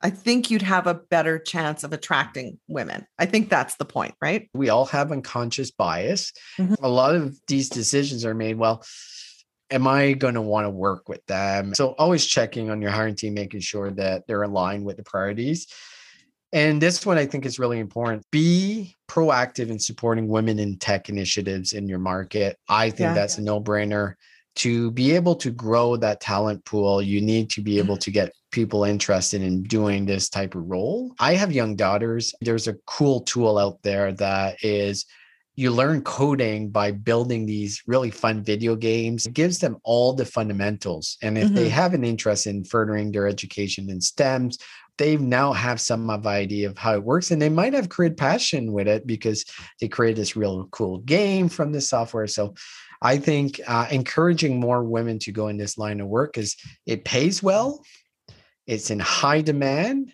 I 0.02 0.10
think 0.10 0.50
you'd 0.50 0.62
have 0.62 0.88
a 0.88 0.94
better 0.94 1.38
chance 1.38 1.84
of 1.84 1.92
attracting 1.92 2.58
women. 2.66 3.06
I 3.16 3.26
think 3.26 3.48
that's 3.48 3.76
the 3.76 3.84
point, 3.84 4.14
right? 4.20 4.50
We 4.54 4.70
all 4.70 4.86
have 4.86 5.12
unconscious 5.12 5.70
bias. 5.70 6.32
Mm-hmm. 6.58 6.74
A 6.82 6.88
lot 6.88 7.14
of 7.14 7.38
these 7.46 7.68
decisions 7.68 8.24
are 8.24 8.34
made, 8.34 8.58
well, 8.58 8.84
am 9.70 9.86
I 9.86 10.12
going 10.12 10.34
to 10.34 10.42
want 10.42 10.66
to 10.66 10.70
work 10.70 11.08
with 11.08 11.24
them? 11.26 11.74
So 11.74 11.94
always 11.96 12.26
checking 12.26 12.70
on 12.70 12.82
your 12.82 12.90
hiring 12.90 13.14
team, 13.14 13.34
making 13.34 13.60
sure 13.60 13.92
that 13.92 14.26
they're 14.26 14.42
aligned 14.42 14.84
with 14.84 14.96
the 14.96 15.04
priorities. 15.04 15.68
And 16.54 16.80
this 16.80 17.04
one 17.04 17.18
I 17.18 17.26
think 17.26 17.44
is 17.44 17.58
really 17.58 17.80
important. 17.80 18.24
Be 18.30 18.94
proactive 19.08 19.70
in 19.70 19.78
supporting 19.80 20.28
women 20.28 20.60
in 20.60 20.78
tech 20.78 21.08
initiatives 21.08 21.72
in 21.72 21.88
your 21.88 21.98
market. 21.98 22.56
I 22.68 22.90
think 22.90 23.08
yeah. 23.08 23.14
that's 23.14 23.38
a 23.38 23.42
no 23.42 23.60
brainer. 23.60 24.14
To 24.56 24.92
be 24.92 25.10
able 25.10 25.34
to 25.34 25.50
grow 25.50 25.96
that 25.96 26.20
talent 26.20 26.64
pool, 26.64 27.02
you 27.02 27.20
need 27.20 27.50
to 27.50 27.60
be 27.60 27.78
able 27.78 27.96
to 27.96 28.10
get 28.12 28.32
people 28.52 28.84
interested 28.84 29.42
in 29.42 29.64
doing 29.64 30.06
this 30.06 30.28
type 30.28 30.54
of 30.54 30.70
role. 30.70 31.12
I 31.18 31.34
have 31.34 31.50
young 31.50 31.74
daughters. 31.74 32.32
There's 32.40 32.68
a 32.68 32.76
cool 32.86 33.22
tool 33.22 33.58
out 33.58 33.82
there 33.82 34.12
that 34.12 34.62
is 34.62 35.06
you 35.56 35.72
learn 35.72 36.02
coding 36.02 36.70
by 36.70 36.90
building 36.90 37.46
these 37.46 37.82
really 37.86 38.10
fun 38.10 38.42
video 38.42 38.74
games. 38.74 39.26
It 39.26 39.34
gives 39.34 39.58
them 39.58 39.76
all 39.84 40.12
the 40.12 40.24
fundamentals. 40.24 41.16
And 41.22 41.38
if 41.38 41.46
mm-hmm. 41.46 41.54
they 41.54 41.68
have 41.68 41.94
an 41.94 42.04
interest 42.04 42.46
in 42.46 42.64
furthering 42.64 43.12
their 43.12 43.26
education 43.26 43.88
in 43.90 43.98
STEMs 43.98 44.58
they 44.98 45.16
now 45.16 45.52
have 45.52 45.80
some 45.80 46.08
of 46.10 46.26
idea 46.26 46.68
of 46.68 46.78
how 46.78 46.94
it 46.94 47.02
works 47.02 47.30
and 47.30 47.40
they 47.40 47.48
might 47.48 47.72
have 47.72 47.88
created 47.88 48.16
passion 48.16 48.72
with 48.72 48.86
it 48.86 49.06
because 49.06 49.44
they 49.80 49.88
created 49.88 50.16
this 50.16 50.36
real 50.36 50.66
cool 50.70 50.98
game 50.98 51.48
from 51.48 51.72
this 51.72 51.88
software 51.88 52.26
so 52.26 52.54
i 53.02 53.16
think 53.16 53.60
uh, 53.66 53.86
encouraging 53.90 54.58
more 54.58 54.84
women 54.84 55.18
to 55.18 55.32
go 55.32 55.48
in 55.48 55.56
this 55.56 55.78
line 55.78 56.00
of 56.00 56.08
work 56.08 56.38
is 56.38 56.56
it 56.86 57.04
pays 57.04 57.42
well 57.42 57.84
it's 58.66 58.90
in 58.90 59.00
high 59.00 59.40
demand 59.40 60.12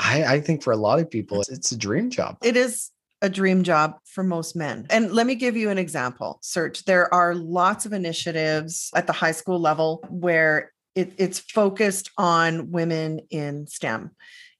I, 0.00 0.34
I 0.34 0.40
think 0.40 0.62
for 0.62 0.72
a 0.72 0.76
lot 0.76 1.00
of 1.00 1.10
people 1.10 1.42
it's 1.48 1.72
a 1.72 1.76
dream 1.76 2.10
job 2.10 2.38
it 2.42 2.56
is 2.56 2.90
a 3.20 3.28
dream 3.28 3.62
job 3.62 3.96
for 4.04 4.22
most 4.22 4.54
men. 4.54 4.86
And 4.90 5.12
let 5.12 5.26
me 5.26 5.34
give 5.34 5.56
you 5.56 5.70
an 5.70 5.78
example. 5.78 6.38
Serge. 6.42 6.84
There 6.84 7.12
are 7.12 7.34
lots 7.34 7.84
of 7.84 7.92
initiatives 7.92 8.90
at 8.94 9.06
the 9.06 9.12
high 9.12 9.32
school 9.32 9.58
level 9.58 10.04
where 10.08 10.72
it, 10.98 11.12
it's 11.16 11.38
focused 11.38 12.10
on 12.18 12.72
women 12.72 13.20
in 13.30 13.68
STEM. 13.68 14.10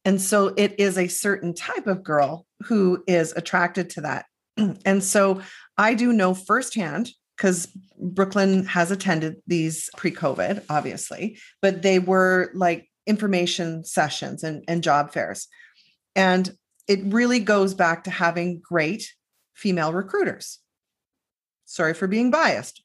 And 0.04 0.20
so 0.20 0.54
it 0.56 0.78
is 0.78 0.96
a 0.96 1.08
certain 1.08 1.52
type 1.52 1.88
of 1.88 2.04
girl 2.04 2.46
who 2.66 3.02
is 3.08 3.32
attracted 3.36 3.90
to 3.90 4.02
that. 4.02 4.26
and 4.84 5.02
so 5.02 5.42
I 5.76 5.94
do 5.94 6.12
know 6.12 6.34
firsthand 6.34 7.10
because 7.36 7.66
Brooklyn 8.00 8.66
has 8.66 8.92
attended 8.92 9.42
these 9.48 9.90
pre 9.96 10.12
COVID, 10.12 10.64
obviously, 10.70 11.38
but 11.60 11.82
they 11.82 11.98
were 11.98 12.52
like 12.54 12.88
information 13.04 13.84
sessions 13.84 14.44
and, 14.44 14.64
and 14.68 14.82
job 14.82 15.12
fairs. 15.12 15.48
And 16.14 16.52
it 16.86 17.00
really 17.04 17.40
goes 17.40 17.74
back 17.74 18.04
to 18.04 18.10
having 18.10 18.60
great 18.60 19.08
female 19.54 19.92
recruiters. 19.92 20.60
Sorry 21.64 21.94
for 21.94 22.06
being 22.06 22.30
biased, 22.30 22.82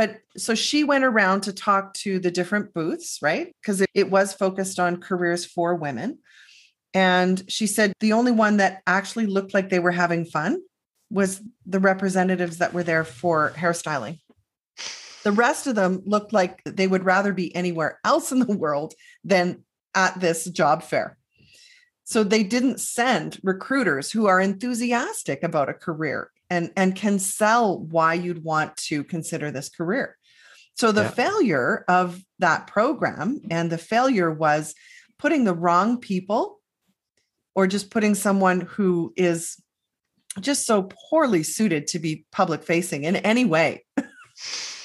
but 0.00 0.22
so 0.34 0.54
she 0.54 0.82
went 0.82 1.04
around 1.04 1.42
to 1.42 1.52
talk 1.52 1.92
to 1.92 2.18
the 2.18 2.30
different 2.30 2.72
booths, 2.72 3.18
right? 3.20 3.54
Because 3.60 3.82
it, 3.82 3.90
it, 3.92 4.10
was 4.10 4.32
focused 4.32 4.80
on 4.80 4.96
careers 4.96 5.44
for 5.44 5.74
women. 5.74 6.20
And 6.94 7.44
she 7.48 7.66
said 7.66 7.92
the 8.00 8.14
only 8.14 8.32
one 8.32 8.56
that 8.56 8.80
actually 8.86 9.26
looked 9.26 9.52
like 9.52 9.68
they 9.68 9.78
were 9.78 9.90
having 9.90 10.24
fun 10.24 10.62
was 11.10 11.42
the 11.66 11.80
representatives 11.80 12.56
that 12.56 12.72
were 12.72 12.82
there 12.82 13.04
for 13.04 13.52
hairstyling. 13.54 14.20
The 15.22 15.32
rest 15.32 15.66
of 15.66 15.74
them 15.74 16.00
looked 16.06 16.32
like 16.32 16.64
they 16.64 16.86
would 16.86 17.04
rather 17.04 17.34
be 17.34 17.54
anywhere 17.54 18.00
else 18.02 18.32
in 18.32 18.38
the 18.38 18.56
world 18.56 18.94
than 19.22 19.64
at 19.94 20.18
this 20.18 20.46
job 20.46 20.82
fair. 20.82 21.18
So 22.04 22.24
they 22.24 22.42
didn't 22.42 22.80
send 22.80 23.38
recruiters 23.42 24.10
who 24.10 24.28
are 24.28 24.40
enthusiastic 24.40 25.42
about 25.42 25.68
a 25.68 25.74
career 25.74 26.30
and 26.50 26.70
and 26.76 26.96
can 26.96 27.18
sell 27.18 27.78
why 27.78 28.14
you'd 28.14 28.44
want 28.44 28.76
to 28.76 29.04
consider 29.04 29.50
this 29.50 29.68
career 29.68 30.16
so 30.74 30.92
the 30.92 31.02
yeah. 31.02 31.10
failure 31.10 31.84
of 31.88 32.20
that 32.38 32.66
program 32.66 33.40
and 33.50 33.70
the 33.70 33.78
failure 33.78 34.30
was 34.30 34.74
putting 35.18 35.44
the 35.44 35.54
wrong 35.54 35.98
people 35.98 36.60
or 37.54 37.66
just 37.66 37.90
putting 37.90 38.14
someone 38.14 38.62
who 38.62 39.12
is 39.16 39.60
just 40.40 40.66
so 40.66 40.88
poorly 41.10 41.42
suited 41.42 41.86
to 41.88 41.98
be 41.98 42.24
public 42.32 42.62
facing 42.62 43.04
in 43.04 43.16
any 43.16 43.44
way 43.44 43.84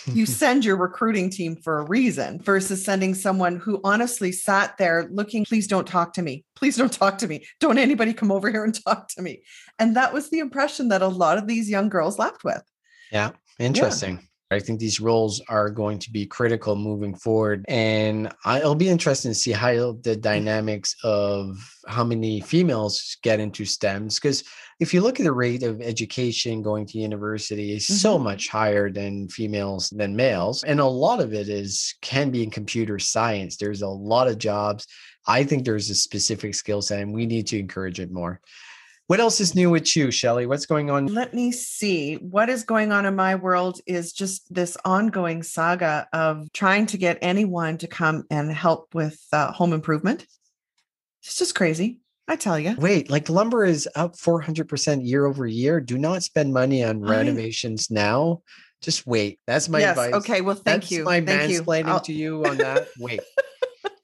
you 0.07 0.25
send 0.25 0.65
your 0.65 0.77
recruiting 0.77 1.29
team 1.29 1.55
for 1.55 1.79
a 1.79 1.85
reason 1.85 2.39
versus 2.41 2.83
sending 2.83 3.13
someone 3.13 3.57
who 3.57 3.79
honestly 3.83 4.31
sat 4.31 4.77
there 4.77 5.07
looking, 5.11 5.45
please 5.45 5.67
don't 5.67 5.87
talk 5.87 6.13
to 6.13 6.21
me. 6.21 6.43
Please 6.55 6.77
don't 6.77 6.93
talk 6.93 7.17
to 7.19 7.27
me. 7.27 7.45
Don't 7.59 7.77
anybody 7.77 8.13
come 8.13 8.31
over 8.31 8.49
here 8.49 8.63
and 8.63 8.83
talk 8.85 9.07
to 9.09 9.21
me. 9.21 9.43
And 9.79 9.95
that 9.95 10.13
was 10.13 10.29
the 10.29 10.39
impression 10.39 10.89
that 10.89 11.01
a 11.01 11.07
lot 11.07 11.37
of 11.37 11.47
these 11.47 11.69
young 11.69 11.89
girls 11.89 12.19
left 12.19 12.43
with. 12.43 12.63
Yeah. 13.11 13.31
Interesting. 13.59 14.27
I 14.51 14.59
think 14.59 14.79
these 14.79 14.99
roles 14.99 15.41
are 15.49 15.71
going 15.71 15.97
to 15.99 16.11
be 16.11 16.27
critical 16.27 16.75
moving 16.75 17.15
forward. 17.15 17.65
And 17.67 18.31
it'll 18.45 18.75
be 18.75 18.89
interesting 18.89 19.31
to 19.31 19.35
see 19.35 19.51
how 19.51 19.97
the 20.03 20.15
dynamics 20.15 20.95
of 21.03 21.57
how 21.87 22.03
many 22.03 22.41
females 22.41 23.17
get 23.23 23.39
into 23.39 23.63
STEMs. 23.63 24.15
Because 24.15 24.43
if 24.79 24.93
you 24.93 25.01
look 25.01 25.19
at 25.19 25.23
the 25.23 25.31
rate 25.31 25.63
of 25.63 25.81
education 25.81 26.61
going 26.61 26.85
to 26.87 26.99
university, 26.99 27.73
is 27.73 27.85
mm-hmm. 27.85 27.93
so 27.95 28.19
much 28.19 28.49
higher 28.49 28.91
than 28.91 29.29
females 29.29 29.89
than 29.89 30.15
males. 30.15 30.63
And 30.63 30.79
a 30.79 30.85
lot 30.85 31.21
of 31.21 31.33
it 31.33 31.49
is 31.49 31.95
can 32.01 32.29
be 32.29 32.43
in 32.43 32.51
computer 32.51 32.99
science. 32.99 33.57
There's 33.57 33.81
a 33.81 33.87
lot 33.87 34.27
of 34.27 34.37
jobs. 34.37 34.85
I 35.27 35.43
think 35.43 35.65
there's 35.65 35.89
a 35.89 35.95
specific 35.95 36.53
skill 36.53 36.83
set, 36.83 37.01
and 37.01 37.13
we 37.13 37.25
need 37.25 37.47
to 37.47 37.57
encourage 37.57 37.99
it 37.99 38.11
more. 38.11 38.41
What 39.07 39.19
else 39.19 39.39
is 39.39 39.53
new 39.53 39.69
with 39.69 39.95
you, 39.95 40.09
Shelley? 40.09 40.47
What's 40.47 40.65
going 40.65 40.89
on? 40.89 41.05
Let 41.07 41.33
me 41.33 41.51
see. 41.51 42.15
What 42.15 42.49
is 42.49 42.63
going 42.63 42.91
on 42.91 43.05
in 43.05 43.15
my 43.15 43.35
world 43.35 43.79
is 43.85 44.11
just 44.11 44.51
this 44.51 44.75
ongoing 44.83 45.43
saga 45.43 46.07
of 46.11 46.51
trying 46.53 46.87
to 46.87 46.97
get 46.97 47.19
anyone 47.21 47.77
to 47.79 47.87
come 47.87 48.23
and 48.31 48.51
help 48.51 48.95
with 48.95 49.23
uh, 49.31 49.51
home 49.51 49.73
improvement. 49.73 50.25
It's 51.23 51.37
just 51.37 51.53
crazy. 51.53 51.99
I 52.27 52.35
tell 52.35 52.57
you. 52.57 52.75
Wait, 52.79 53.11
like 53.11 53.29
lumber 53.29 53.63
is 53.63 53.87
up 53.95 54.15
400% 54.15 55.07
year 55.07 55.27
over 55.27 55.45
year. 55.45 55.79
Do 55.79 55.99
not 55.99 56.23
spend 56.23 56.51
money 56.51 56.83
on 56.83 57.01
renovations 57.01 57.89
I... 57.91 57.93
now. 57.93 58.41
Just 58.81 59.05
wait. 59.05 59.39
That's 59.45 59.69
my 59.69 59.79
yes, 59.79 59.97
advice. 59.97 60.13
Okay. 60.15 60.41
Well, 60.41 60.55
thank 60.55 60.89
you. 60.89 60.97
That's 60.97 60.99
you. 60.99 61.03
My 61.03 61.21
thank 61.21 61.51
mansplaining 61.51 61.93
you. 61.93 61.99
to 62.05 62.13
you 62.13 62.45
on 62.45 62.57
that. 62.57 62.87
Wait. 62.99 63.19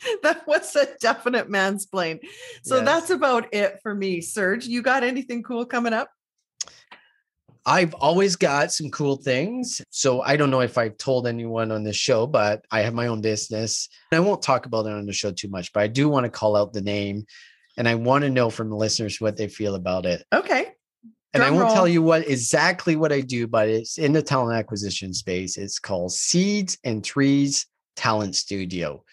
that 0.23 0.47
was 0.47 0.75
a 0.75 0.87
definite 0.99 1.49
mansplain. 1.49 2.19
So 2.63 2.77
yes. 2.77 2.85
that's 2.85 3.09
about 3.09 3.53
it 3.53 3.79
for 3.81 3.93
me. 3.93 4.21
Serge, 4.21 4.65
you 4.65 4.81
got 4.81 5.03
anything 5.03 5.43
cool 5.43 5.65
coming 5.65 5.93
up? 5.93 6.09
I've 7.65 7.93
always 7.93 8.35
got 8.35 8.71
some 8.71 8.89
cool 8.89 9.17
things. 9.17 9.81
So 9.91 10.21
I 10.21 10.35
don't 10.35 10.49
know 10.49 10.61
if 10.61 10.77
I've 10.77 10.97
told 10.97 11.27
anyone 11.27 11.71
on 11.71 11.83
this 11.83 11.95
show, 11.95 12.25
but 12.25 12.65
I 12.71 12.81
have 12.81 12.93
my 12.93 13.07
own 13.07 13.21
business. 13.21 13.87
And 14.11 14.17
I 14.17 14.27
won't 14.27 14.41
talk 14.41 14.65
about 14.65 14.87
it 14.87 14.93
on 14.93 15.05
the 15.05 15.13
show 15.13 15.31
too 15.31 15.49
much, 15.49 15.71
but 15.71 15.83
I 15.83 15.87
do 15.87 16.09
want 16.09 16.23
to 16.23 16.31
call 16.31 16.55
out 16.55 16.73
the 16.73 16.81
name 16.81 17.25
and 17.77 17.87
I 17.87 17.95
want 17.95 18.23
to 18.23 18.29
know 18.29 18.49
from 18.49 18.69
the 18.69 18.75
listeners 18.75 19.21
what 19.21 19.37
they 19.37 19.47
feel 19.47 19.75
about 19.75 20.05
it. 20.05 20.25
Okay. 20.33 20.73
And 21.33 21.43
I 21.43 21.49
won't 21.49 21.65
roll. 21.65 21.73
tell 21.73 21.87
you 21.87 22.01
what 22.01 22.27
exactly 22.27 22.97
what 22.97 23.13
I 23.13 23.21
do, 23.21 23.47
but 23.47 23.69
it's 23.69 23.97
in 23.97 24.11
the 24.11 24.21
talent 24.21 24.57
acquisition 24.57 25.13
space. 25.13 25.55
It's 25.55 25.79
called 25.79 26.11
Seeds 26.11 26.77
and 26.83 27.03
Trees 27.03 27.67
Talent 27.95 28.35
Studio. 28.35 29.03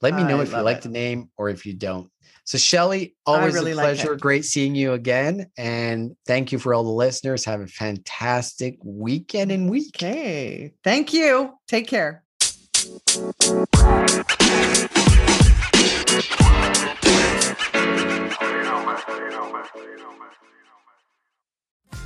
Let 0.00 0.14
me 0.14 0.22
know 0.22 0.38
I 0.38 0.42
if 0.42 0.52
you 0.52 0.60
like 0.60 0.78
it. 0.78 0.82
the 0.84 0.90
name 0.90 1.30
or 1.36 1.48
if 1.48 1.66
you 1.66 1.74
don't. 1.74 2.08
So, 2.44 2.56
Shelley, 2.56 3.16
always 3.26 3.52
really 3.52 3.72
a 3.72 3.74
pleasure. 3.74 4.12
Like 4.12 4.20
Great 4.20 4.44
seeing 4.44 4.74
you 4.74 4.92
again. 4.92 5.50
And 5.58 6.16
thank 6.24 6.52
you 6.52 6.58
for 6.58 6.72
all 6.72 6.84
the 6.84 6.90
listeners. 6.90 7.44
Have 7.44 7.60
a 7.60 7.66
fantastic 7.66 8.78
weekend 8.82 9.50
and 9.50 9.68
week. 9.68 9.90
Okay. 9.96 10.72
Thank 10.84 11.12
you. 11.12 11.58
Take 11.66 11.88
care. 11.88 12.22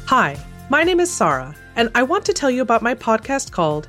Hi, 0.07 0.36
my 0.70 0.82
name 0.82 0.99
is 1.01 1.11
Sarah, 1.11 1.55
and 1.76 1.90
I 1.95 2.03
want 2.03 2.24
to 2.26 2.32
tell 2.32 2.51
you 2.51 2.62
about 2.62 2.82
my 2.82 2.95
podcast 2.95 3.53
called 3.53 3.88